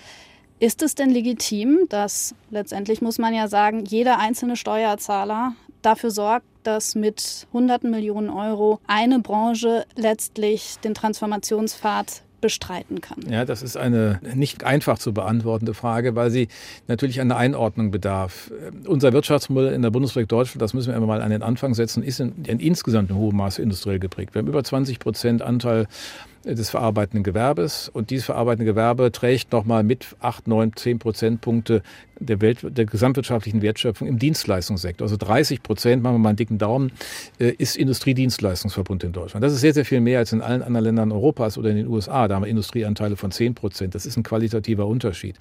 Ist 0.58 0.82
es 0.82 0.94
denn 0.94 1.10
legitim, 1.10 1.86
dass 1.88 2.34
letztendlich 2.50 3.00
muss 3.00 3.18
man 3.18 3.32
ja 3.32 3.48
sagen, 3.48 3.84
jeder 3.86 4.18
einzelne 4.18 4.56
Steuerzahler 4.56 5.54
dafür 5.80 6.10
sorgt, 6.10 6.46
dass 6.62 6.94
mit 6.94 7.46
hunderten 7.52 7.90
Millionen 7.90 8.28
Euro 8.28 8.80
eine 8.86 9.20
Branche 9.20 9.86
letztlich 9.96 10.76
den 10.84 10.92
Transformationspfad 10.92 12.22
bestreiten 12.40 13.00
kann? 13.00 13.18
Ja, 13.28 13.44
das 13.44 13.62
ist 13.62 13.76
eine 13.76 14.20
nicht 14.34 14.64
einfach 14.64 14.98
zu 14.98 15.12
beantwortende 15.12 15.74
Frage, 15.74 16.14
weil 16.16 16.30
sie 16.30 16.48
natürlich 16.88 17.20
eine 17.20 17.36
Einordnung 17.36 17.90
bedarf. 17.90 18.52
Unser 18.86 19.12
Wirtschaftsmodell 19.12 19.72
in 19.72 19.82
der 19.82 19.90
Bundesrepublik 19.90 20.28
Deutschland, 20.28 20.62
das 20.62 20.74
müssen 20.74 20.92
wir 20.92 21.00
mal 21.00 21.22
an 21.22 21.30
den 21.30 21.42
Anfang 21.42 21.74
setzen, 21.74 22.02
ist 22.02 22.20
in, 22.20 22.44
in 22.44 22.60
insgesamt 22.60 23.10
in 23.10 23.16
hohem 23.16 23.36
Maße 23.36 23.62
industriell 23.62 23.98
geprägt. 23.98 24.34
Wir 24.34 24.40
haben 24.40 24.48
über 24.48 24.62
20 24.62 24.98
Prozent 24.98 25.42
Anteil 25.42 25.86
des 26.44 26.70
verarbeitenden 26.70 27.22
Gewerbes. 27.22 27.88
Und 27.88 28.10
dieses 28.10 28.26
verarbeitende 28.26 28.64
Gewerbe 28.64 29.12
trägt 29.12 29.52
nochmal 29.52 29.82
mit 29.82 30.16
8, 30.20 30.48
9, 30.48 30.72
10 30.74 30.98
Prozentpunkte 30.98 31.82
der, 32.18 32.40
Welt, 32.40 32.58
der 32.62 32.86
gesamtwirtschaftlichen 32.86 33.62
Wertschöpfung 33.62 34.08
im 34.08 34.18
Dienstleistungssektor. 34.18 35.04
Also 35.04 35.16
30 35.16 35.62
Prozent, 35.62 36.02
machen 36.02 36.14
wir 36.14 36.18
mal 36.18 36.30
einen 36.30 36.36
dicken 36.36 36.58
Daumen, 36.58 36.92
äh, 37.38 37.50
ist 37.50 37.76
Industriedienstleistungsverbund 37.76 39.04
in 39.04 39.12
Deutschland. 39.12 39.44
Das 39.44 39.52
ist 39.52 39.60
sehr, 39.60 39.74
sehr 39.74 39.84
viel 39.84 40.00
mehr 40.00 40.18
als 40.18 40.32
in 40.32 40.40
allen 40.40 40.62
anderen 40.62 40.84
Ländern 40.84 41.12
Europas 41.12 41.58
oder 41.58 41.70
in 41.70 41.76
den 41.76 41.88
USA. 41.88 42.28
Da 42.28 42.36
haben 42.36 42.44
wir 42.44 42.48
Industrieanteile 42.48 43.16
von 43.16 43.30
10 43.30 43.54
Prozent. 43.54 43.94
Das 43.94 44.06
ist 44.06 44.16
ein 44.16 44.22
qualitativer 44.22 44.86
Unterschied. 44.86 45.36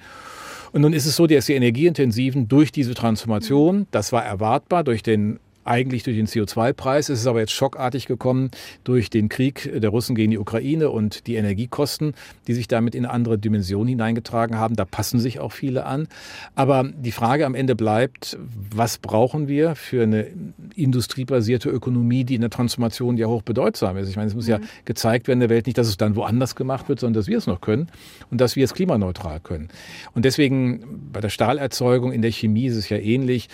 Und 0.72 0.82
nun 0.82 0.94
ist 0.94 1.06
es 1.06 1.16
so, 1.16 1.26
dass 1.28 1.48
die 1.48 1.54
Energieintensiven 1.54 2.48
durch 2.48 2.72
diese 2.72 2.94
Transformation, 2.94 3.88
das 3.92 4.12
war 4.12 4.24
erwartbar 4.24 4.84
durch 4.84 5.02
den 5.02 5.40
eigentlich 5.70 6.04
durch 6.04 6.18
den 6.18 6.26
CO2-Preis. 6.26 7.10
Es 7.10 7.22
ist 7.22 7.28
aber 7.28 7.40
jetzt 7.40 7.52
schockartig 7.52 8.08
gekommen 8.08 8.50
durch 8.84 9.10
den 9.10 9.30
Krieg 9.30 9.70
der 9.74 9.90
Russen 9.90 10.16
gegen 10.16 10.32
die 10.32 10.40
Ukraine 10.40 10.90
und 10.90 11.28
die 11.28 11.36
Energiekosten, 11.36 12.14
die 12.48 12.54
sich 12.54 12.68
damit 12.68 12.96
in 12.96 13.06
eine 13.06 13.14
andere 13.14 13.38
Dimension 13.38 13.88
hineingetragen 13.88 14.58
haben. 14.58 14.76
Da 14.76 14.86
passen 14.86 15.20
sich 15.20 15.40
auch 15.40 15.52
viele 15.52 15.86
an. 15.86 16.08
Aber 16.56 16.84
die 16.84 17.12
Frage 17.12 17.46
am 17.46 17.54
Ende 17.54 17.76
bleibt, 17.76 18.38
was 18.76 18.98
brauchen 18.98 19.48
wir 19.48 19.76
für 19.76 20.04
eine 20.04 20.28
industriebasierte 20.76 21.70
Ökonomie, 21.70 22.24
die 22.24 22.36
in 22.36 22.42
der 22.42 22.50
Transformation 22.50 23.18
ja 23.18 23.28
hoch 23.28 23.44
bedeutsam 23.44 23.98
ist? 23.98 24.10
Ich 24.10 24.16
meine, 24.16 24.28
es 24.28 24.36
muss 24.36 24.46
mhm. 24.46 24.52
ja 24.52 24.60
gezeigt 24.86 25.28
werden 25.28 25.38
in 25.38 25.48
der 25.48 25.56
Welt 25.56 25.68
nicht, 25.68 25.78
dass 25.78 25.88
es 25.88 25.98
dann 25.98 26.16
woanders 26.16 26.56
gemacht 26.56 26.90
wird, 26.90 27.00
sondern 27.00 27.20
dass 27.20 27.28
wir 27.28 27.38
es 27.38 27.46
noch 27.46 27.62
können 27.62 27.90
und 28.32 28.42
dass 28.42 28.56
wir 28.56 28.64
es 28.64 28.74
klimaneutral 28.74 29.40
können. 29.40 29.70
Und 30.16 30.26
deswegen 30.26 31.12
bei 31.14 31.22
der 31.22 31.30
Stahlerzeugung 31.30 32.12
in 32.12 32.24
der 32.24 32.32
Chemie 32.32 32.66
ist 32.66 32.76
es 32.76 32.90
ja 32.90 32.98
ähnlich. 32.98 33.50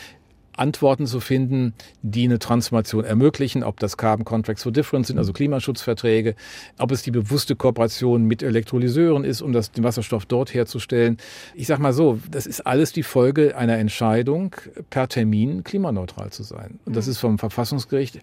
Antworten 0.58 1.06
zu 1.08 1.20
finden, 1.20 1.74
die 2.02 2.26
eine 2.26 2.40
Transformation 2.40 3.04
ermöglichen, 3.04 3.64
ob 3.64 3.80
das 3.80 3.98
Carbon 3.98 4.26
Contracts 4.26 4.64
for 4.64 4.72
Difference 4.72 5.08
sind, 5.08 5.18
also 5.18 5.34
Klimaschutzverträge, 5.34 6.36
ob 6.78 6.92
es 6.92 7.04
die 7.04 7.12
bewusste 7.12 7.56
Kooperation 7.56 8.26
mit 8.26 8.44
Elektrolyseuren 8.44 9.24
ist, 9.24 9.42
um 9.42 9.54
das, 9.54 9.72
den 9.72 9.84
Wasserstoff 9.84 10.26
dort 10.26 10.54
herzustellen. 10.54 11.18
Ich 11.54 11.68
sage 11.68 11.82
mal 11.82 11.94
so, 11.94 12.20
das 12.30 12.46
ist 12.46 12.66
alles 12.66 12.94
die 12.94 13.04
Folge 13.04 13.58
einer 13.58 13.78
Entscheidung, 13.78 14.56
per 14.90 15.08
Termin 15.08 15.64
klimaneutral 15.64 16.32
zu 16.32 16.44
sein. 16.44 16.80
Und 16.86 16.96
das 16.96 17.06
mhm. 17.06 17.12
ist 17.12 17.18
vom 17.20 17.40
Verfassungsgericht 17.40 18.20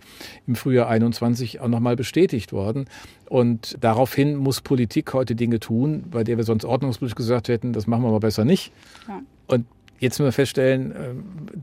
im 0.47 0.57
Frühjahr 0.57 0.89
21 0.89 1.61
auch 1.61 1.69
nochmal 1.69 1.97
bestätigt 1.97 2.53
worden. 2.53 2.87
Und 3.29 3.77
daraufhin 3.81 4.37
muss 4.37 4.61
Politik 4.61 5.13
heute 5.15 5.35
Dinge 5.35 5.61
tun, 5.61 6.05
bei 6.11 6.25
der 6.25 6.37
wir 6.37 6.45
sonst 6.45 6.65
ordnungspolitisch 6.65 7.17
gesagt 7.17 7.49
hätten, 7.49 7.73
das 7.73 7.87
machen 7.87 8.03
wir 8.03 8.11
mal 8.11 8.21
besser 8.21 8.45
nicht. 8.45 8.73
Ja. 9.09 9.23
Und 9.47 9.67
Jetzt 10.03 10.19
müssen 10.19 10.27
wir 10.27 10.33
feststellen, 10.33 10.91
äh, 10.91 10.97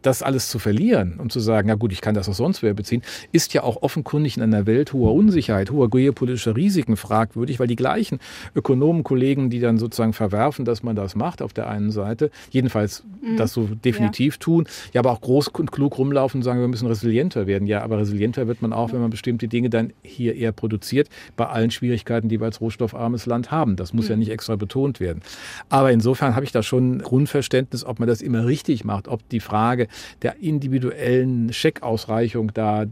das 0.02 0.24
alles 0.24 0.48
zu 0.48 0.60
verlieren 0.60 1.16
und 1.18 1.30
zu 1.30 1.42
sagen, 1.42 1.68
na 1.68 1.76
gut, 1.76 1.92
ich 1.92 2.00
kann 2.00 2.16
das 2.16 2.30
auch 2.30 2.34
sonst 2.34 2.64
wer 2.64 2.74
beziehen, 2.74 3.02
ist 3.34 3.54
ja 3.54 3.64
auch 3.64 3.82
offenkundig 3.82 4.38
in 4.38 4.44
einer 4.44 4.66
Welt 4.66 4.94
hoher 4.94 5.14
Unsicherheit, 5.14 5.72
hoher 5.72 5.90
geopolitischer 5.90 6.56
Risiken 6.56 6.96
fragwürdig, 6.96 7.60
weil 7.60 7.68
die 7.68 7.76
gleichen 7.76 8.20
Ökonomenkollegen, 8.56 9.50
die 9.50 9.60
dann 9.60 9.78
sozusagen 9.78 10.14
verwerfen, 10.14 10.64
dass 10.64 10.84
man 10.84 10.96
das 10.96 11.16
macht 11.16 11.42
auf 11.42 11.52
der 11.52 11.68
einen 11.68 11.92
Seite, 11.92 12.32
jedenfalls 12.50 13.04
mhm. 13.22 13.36
das 13.36 13.52
so 13.52 13.68
definitiv 13.84 14.36
ja. 14.36 14.40
tun, 14.40 14.68
ja 14.94 15.02
aber 15.02 15.12
auch 15.12 15.20
groß 15.20 15.50
und 15.50 15.74
klug 15.74 15.98
rumlaufen 15.98 16.40
und 16.40 16.44
sagen, 16.44 16.62
wir 16.62 16.70
müssen 16.70 16.88
resilienter 16.88 17.46
werden. 17.46 17.68
Ja, 17.68 17.82
aber 17.84 17.98
resilienter 17.98 18.48
wird 18.48 18.62
man 18.62 18.72
auch, 18.72 18.94
wenn 18.94 19.02
man 19.02 19.10
bestimmte 19.10 19.50
Dinge 19.50 19.70
dann 19.70 19.92
hier 20.02 20.36
eher 20.36 20.54
produziert, 20.54 21.10
bei 21.36 21.46
allen 21.48 21.72
Schwierigkeiten, 21.72 22.30
die 22.30 22.40
wir 22.40 22.46
als 22.46 22.62
rohstoffarmes 22.62 23.26
Land 23.26 23.52
haben. 23.52 23.76
Das 23.76 23.92
muss 23.92 24.06
mhm. 24.06 24.12
ja 24.12 24.16
nicht 24.16 24.32
extra 24.32 24.56
betont 24.56 25.02
werden. 25.02 25.22
Aber 25.68 25.92
insofern 25.92 26.36
habe 26.36 26.46
ich 26.46 26.54
da 26.54 26.64
schon 26.64 27.00
Grundverständnis, 27.00 27.84
ob 27.84 28.00
man 28.00 28.08
das 28.08 28.22
immer 28.30 28.46
richtig 28.46 28.86
macht, 28.86 29.08
ob 29.08 29.28
die 29.30 29.40
Frage 29.40 29.88
der 30.22 30.38
individuellen 30.38 31.52
Scheckausreichung 31.52 32.54
da 32.54 32.86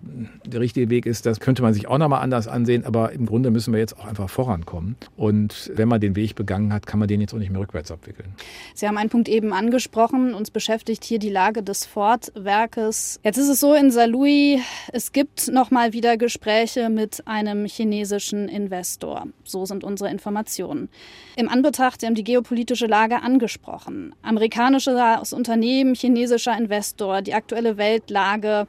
der 0.45 0.59
richtige 0.59 0.89
Weg 0.89 1.05
ist, 1.05 1.25
das 1.25 1.39
könnte 1.39 1.61
man 1.61 1.73
sich 1.73 1.87
auch 1.87 1.97
nochmal 1.97 2.21
anders 2.21 2.47
ansehen. 2.47 2.85
Aber 2.85 3.11
im 3.11 3.25
Grunde 3.25 3.51
müssen 3.51 3.71
wir 3.71 3.79
jetzt 3.79 3.97
auch 3.97 4.05
einfach 4.05 4.29
vorankommen. 4.29 4.95
Und 5.15 5.71
wenn 5.75 5.87
man 5.87 6.01
den 6.01 6.15
Weg 6.15 6.35
begangen 6.35 6.73
hat, 6.73 6.85
kann 6.85 6.99
man 6.99 7.07
den 7.07 7.21
jetzt 7.21 7.33
auch 7.33 7.37
nicht 7.37 7.51
mehr 7.51 7.61
rückwärts 7.61 7.91
abwickeln. 7.91 8.33
Sie 8.73 8.87
haben 8.87 8.97
einen 8.97 9.09
Punkt 9.09 9.29
eben 9.29 9.53
angesprochen. 9.53 10.33
Uns 10.33 10.51
beschäftigt 10.51 11.03
hier 11.03 11.19
die 11.19 11.29
Lage 11.29 11.63
des 11.63 11.85
Ford-Werkes. 11.85 13.19
Jetzt 13.23 13.37
ist 13.37 13.49
es 13.49 13.59
so 13.59 13.73
in 13.73 13.91
Saarlouis, 13.91 14.59
es 14.91 15.11
gibt 15.11 15.49
nochmal 15.51 15.93
wieder 15.93 16.17
Gespräche 16.17 16.89
mit 16.89 17.25
einem 17.27 17.65
chinesischen 17.65 18.49
Investor. 18.49 19.27
So 19.43 19.65
sind 19.65 19.83
unsere 19.83 20.09
Informationen. 20.09 20.89
Im 21.35 21.49
Anbetracht, 21.49 22.01
Sie 22.01 22.07
haben 22.07 22.15
die 22.15 22.23
geopolitische 22.23 22.87
Lage 22.87 23.21
angesprochen. 23.21 24.15
Amerikanische 24.23 24.95
das 25.27 25.33
Unternehmen, 25.33 25.93
chinesischer 25.93 26.57
Investor, 26.57 27.21
die 27.21 27.33
aktuelle 27.33 27.77
Weltlage. 27.77 28.67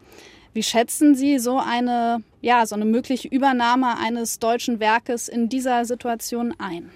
Wie 0.52 0.62
schätzen 0.62 1.14
Sie 1.14 1.38
so 1.38 1.58
eine, 1.58 2.22
ja, 2.40 2.66
so 2.66 2.74
eine 2.74 2.84
mögliche 2.84 3.28
Übernahme 3.28 3.96
eines 3.98 4.38
deutschen 4.38 4.80
Werkes 4.80 5.28
in 5.28 5.48
dieser 5.48 5.84
Situation 5.84 6.54
ein? 6.58 6.90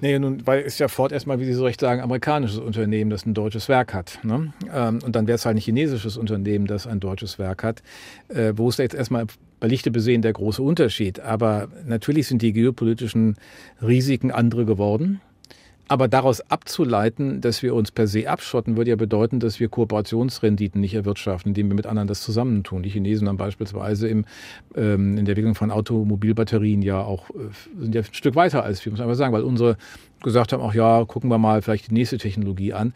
Nee, 0.00 0.18
nun, 0.18 0.46
weil 0.46 0.62
es 0.62 0.78
ja 0.78 0.88
Ford 0.88 1.12
erstmal, 1.12 1.38
wie 1.38 1.44
Sie 1.44 1.52
so 1.52 1.64
recht 1.64 1.80
sagen, 1.80 2.00
amerikanisches 2.00 2.58
Unternehmen, 2.58 3.10
das 3.10 3.26
ein 3.26 3.34
deutsches 3.34 3.68
Werk 3.68 3.94
hat. 3.94 4.18
Ne? 4.22 4.52
Ähm, 4.72 5.00
und 5.04 5.14
dann 5.14 5.26
wäre 5.26 5.36
es 5.36 5.44
halt 5.44 5.56
ein 5.56 5.60
chinesisches 5.60 6.16
Unternehmen, 6.16 6.66
das 6.66 6.86
ein 6.86 6.98
deutsches 6.98 7.38
Werk 7.38 7.62
hat. 7.62 7.82
Äh, 8.28 8.54
wo 8.56 8.68
ist 8.68 8.78
da 8.78 8.82
jetzt 8.82 8.94
erstmal 8.94 9.26
bei 9.60 9.68
Lichte 9.68 9.90
besehen 9.90 10.22
der 10.22 10.32
große 10.32 10.62
Unterschied? 10.62 11.20
Aber 11.20 11.68
natürlich 11.86 12.26
sind 12.26 12.42
die 12.42 12.52
geopolitischen 12.52 13.36
Risiken 13.82 14.30
andere 14.30 14.64
geworden. 14.64 15.20
Aber 15.86 16.08
daraus 16.08 16.40
abzuleiten, 16.50 17.42
dass 17.42 17.62
wir 17.62 17.74
uns 17.74 17.90
per 17.90 18.06
se 18.06 18.28
abschotten, 18.28 18.76
würde 18.76 18.90
ja 18.90 18.96
bedeuten, 18.96 19.38
dass 19.38 19.60
wir 19.60 19.68
Kooperationsrenditen 19.68 20.80
nicht 20.80 20.94
erwirtschaften, 20.94 21.50
indem 21.50 21.68
wir 21.68 21.74
mit 21.74 21.86
anderen 21.86 22.08
das 22.08 22.22
zusammentun. 22.22 22.82
Die 22.82 22.88
Chinesen 22.88 23.28
haben 23.28 23.36
beispielsweise 23.36 24.08
im, 24.08 24.24
ähm, 24.74 25.18
in 25.18 25.24
der 25.26 25.32
Entwicklung 25.32 25.54
von 25.54 25.70
Automobilbatterien 25.70 26.80
ja 26.80 27.02
auch 27.02 27.28
äh, 27.30 27.50
sind 27.78 27.94
ja 27.94 28.00
ein 28.00 28.14
Stück 28.14 28.34
weiter 28.34 28.64
als 28.64 28.84
wir, 28.84 28.92
muss 28.92 28.98
man 28.98 29.08
einfach 29.08 29.18
sagen, 29.18 29.34
weil 29.34 29.42
unsere 29.42 29.76
gesagt 30.24 30.52
haben, 30.52 30.62
ach 30.62 30.74
ja, 30.74 31.04
gucken 31.04 31.30
wir 31.30 31.38
mal 31.38 31.62
vielleicht 31.62 31.90
die 31.90 31.94
nächste 31.94 32.18
Technologie 32.18 32.72
an. 32.72 32.92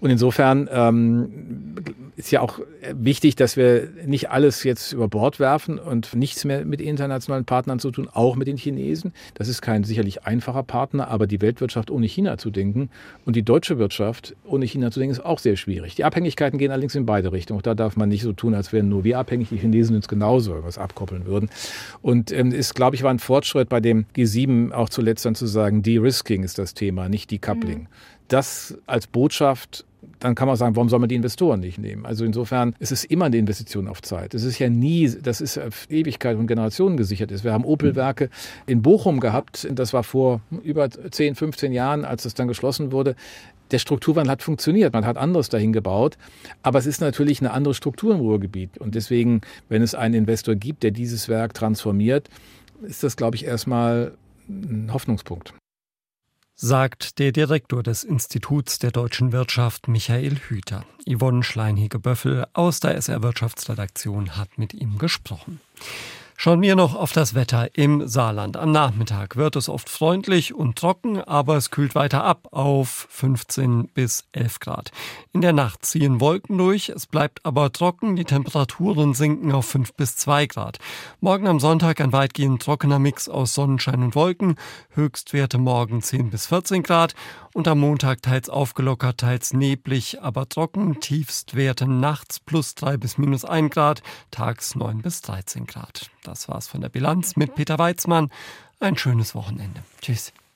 Und 0.00 0.10
insofern 0.10 0.68
ähm, 0.72 1.76
ist 2.16 2.30
ja 2.32 2.40
auch 2.40 2.58
wichtig, 2.92 3.36
dass 3.36 3.56
wir 3.56 3.88
nicht 4.04 4.30
alles 4.30 4.64
jetzt 4.64 4.92
über 4.92 5.08
Bord 5.08 5.38
werfen 5.38 5.78
und 5.78 6.14
nichts 6.14 6.44
mehr 6.44 6.64
mit 6.64 6.80
internationalen 6.80 7.44
Partnern 7.44 7.78
zu 7.78 7.90
tun, 7.90 8.08
auch 8.12 8.36
mit 8.36 8.48
den 8.48 8.56
Chinesen. 8.56 9.12
Das 9.34 9.48
ist 9.48 9.62
kein 9.62 9.84
sicherlich 9.84 10.24
einfacher 10.24 10.62
Partner, 10.62 11.08
aber 11.08 11.26
die 11.26 11.40
Weltwirtschaft 11.40 11.90
ohne 11.90 12.06
China 12.06 12.38
zu 12.38 12.50
denken 12.50 12.90
und 13.24 13.36
die 13.36 13.42
deutsche 13.42 13.78
Wirtschaft 13.78 14.34
ohne 14.44 14.66
China 14.66 14.90
zu 14.90 15.00
denken, 15.00 15.12
ist 15.12 15.24
auch 15.24 15.38
sehr 15.38 15.56
schwierig. 15.56 15.94
Die 15.94 16.04
Abhängigkeiten 16.04 16.58
gehen 16.58 16.70
allerdings 16.70 16.94
in 16.94 17.06
beide 17.06 17.32
Richtungen. 17.32 17.60
Auch 17.60 17.62
da 17.62 17.74
darf 17.74 17.96
man 17.96 18.08
nicht 18.08 18.22
so 18.22 18.32
tun, 18.32 18.54
als 18.54 18.72
wären 18.72 18.88
nur 18.88 19.04
wir 19.04 19.18
abhängig. 19.18 19.50
Die 19.50 19.58
Chinesen 19.58 19.96
uns 19.96 20.08
genauso 20.08 20.62
was 20.64 20.78
abkoppeln 20.78 21.26
würden. 21.26 21.50
Und 22.02 22.32
ähm, 22.32 22.54
glaube 22.74 22.96
ich, 22.96 23.02
war 23.02 23.10
ein 23.10 23.18
Fortschritt 23.18 23.68
bei 23.68 23.80
dem 23.80 24.06
G7 24.16 24.72
auch 24.72 24.88
zuletzt 24.88 25.24
dann 25.24 25.34
zu 25.34 25.46
sagen, 25.46 25.82
De-Risking 25.82 26.42
ist 26.42 26.58
das 26.58 26.69
das 26.70 26.74
Thema, 26.74 27.08
nicht 27.08 27.30
Decoupling. 27.30 27.80
Mhm. 27.80 27.86
Das 28.28 28.78
als 28.86 29.06
Botschaft 29.06 29.84
dann 30.18 30.34
kann 30.34 30.48
man 30.48 30.56
sagen, 30.56 30.76
warum 30.76 30.88
soll 30.88 30.98
man 30.98 31.08
die 31.08 31.14
Investoren 31.14 31.60
nicht 31.60 31.78
nehmen? 31.78 32.04
Also 32.06 32.24
insofern 32.24 32.74
ist 32.78 32.92
es 32.92 33.04
immer 33.04 33.26
eine 33.26 33.38
Investition 33.38 33.88
auf 33.88 34.02
Zeit. 34.02 34.34
Es 34.34 34.44
ist 34.44 34.58
ja 34.58 34.68
nie, 34.68 35.10
das 35.10 35.40
ist 35.40 35.58
auf 35.58 35.90
Ewigkeit 35.90 36.36
und 36.36 36.46
Generationen 36.46 36.96
gesichert 36.96 37.30
ist. 37.30 37.42
Wir 37.42 37.52
haben 37.52 37.64
Opel-Werke 37.64 38.28
in 38.66 38.82
Bochum 38.82 39.20
gehabt, 39.20 39.66
das 39.70 39.92
war 39.92 40.02
vor 40.02 40.40
über 40.62 40.90
10, 40.90 41.34
15 41.34 41.72
Jahren, 41.72 42.04
als 42.04 42.24
es 42.24 42.34
dann 42.34 42.48
geschlossen 42.48 42.92
wurde. 42.92 43.16
Der 43.70 43.78
Strukturwandel 43.78 44.32
hat 44.32 44.42
funktioniert, 44.42 44.92
man 44.92 45.06
hat 45.06 45.16
anderes 45.16 45.48
dahin 45.48 45.72
gebaut, 45.72 46.18
aber 46.62 46.78
es 46.78 46.86
ist 46.86 47.00
natürlich 47.00 47.40
eine 47.40 47.52
andere 47.52 47.74
Struktur 47.74 48.14
im 48.14 48.20
Ruhrgebiet. 48.20 48.78
Und 48.78 48.94
deswegen, 48.94 49.42
wenn 49.68 49.80
es 49.80 49.94
einen 49.94 50.14
Investor 50.14 50.54
gibt, 50.54 50.82
der 50.82 50.90
dieses 50.90 51.28
Werk 51.28 51.54
transformiert, 51.54 52.28
ist 52.82 53.02
das, 53.04 53.16
glaube 53.16 53.36
ich, 53.36 53.46
erstmal 53.46 54.12
ein 54.48 54.90
Hoffnungspunkt. 54.92 55.54
Sagt 56.62 57.18
der 57.18 57.32
Direktor 57.32 57.82
des 57.82 58.04
Instituts 58.04 58.78
der 58.78 58.90
deutschen 58.90 59.32
Wirtschaft 59.32 59.88
Michael 59.88 60.36
Hüter. 60.36 60.84
Yvonne 61.08 61.42
Schleinhege-Böffel 61.42 62.46
aus 62.52 62.80
der 62.80 62.96
SR 62.96 63.22
Wirtschaftsredaktion 63.22 64.36
hat 64.36 64.58
mit 64.58 64.74
ihm 64.74 64.98
gesprochen. 64.98 65.60
Schauen 66.42 66.62
wir 66.62 66.74
noch 66.74 66.94
auf 66.94 67.12
das 67.12 67.34
Wetter 67.34 67.68
im 67.76 68.08
Saarland. 68.08 68.56
Am 68.56 68.72
Nachmittag 68.72 69.36
wird 69.36 69.56
es 69.56 69.68
oft 69.68 69.90
freundlich 69.90 70.54
und 70.54 70.78
trocken, 70.78 71.20
aber 71.20 71.58
es 71.58 71.70
kühlt 71.70 71.94
weiter 71.94 72.24
ab 72.24 72.48
auf 72.50 73.08
15 73.10 73.88
bis 73.88 74.24
11 74.32 74.58
Grad. 74.58 74.90
In 75.34 75.42
der 75.42 75.52
Nacht 75.52 75.84
ziehen 75.84 76.18
Wolken 76.18 76.56
durch, 76.56 76.88
es 76.88 77.06
bleibt 77.06 77.44
aber 77.44 77.70
trocken, 77.72 78.16
die 78.16 78.24
Temperaturen 78.24 79.12
sinken 79.12 79.52
auf 79.52 79.66
5 79.66 79.92
bis 79.92 80.16
2 80.16 80.46
Grad. 80.46 80.78
Morgen 81.20 81.46
am 81.46 81.60
Sonntag 81.60 82.00
ein 82.00 82.14
weitgehend 82.14 82.62
trockener 82.62 82.98
Mix 82.98 83.28
aus 83.28 83.52
Sonnenschein 83.52 84.02
und 84.02 84.14
Wolken, 84.14 84.54
Höchstwerte 84.94 85.58
morgen 85.58 86.00
10 86.00 86.30
bis 86.30 86.46
14 86.46 86.82
Grad 86.82 87.14
und 87.52 87.68
am 87.68 87.80
Montag 87.80 88.22
teils 88.22 88.48
aufgelockert, 88.48 89.18
teils 89.18 89.52
neblig, 89.52 90.22
aber 90.22 90.48
trocken, 90.48 91.00
Tiefstwerte 91.00 91.86
nachts 91.86 92.40
plus 92.40 92.74
3 92.76 92.96
bis 92.96 93.18
minus 93.18 93.44
1 93.44 93.74
Grad, 93.74 94.02
tags 94.30 94.74
9 94.74 95.02
bis 95.02 95.20
13 95.20 95.66
Grad. 95.66 96.10
Das 96.22 96.48
war's 96.48 96.68
von 96.68 96.80
der 96.80 96.88
Bilanz 96.88 97.36
mit 97.36 97.54
Peter 97.54 97.78
Weizmann. 97.78 98.30
Ein 98.78 98.96
schönes 98.96 99.34
Wochenende. 99.34 99.82
Tschüss. 100.00 100.32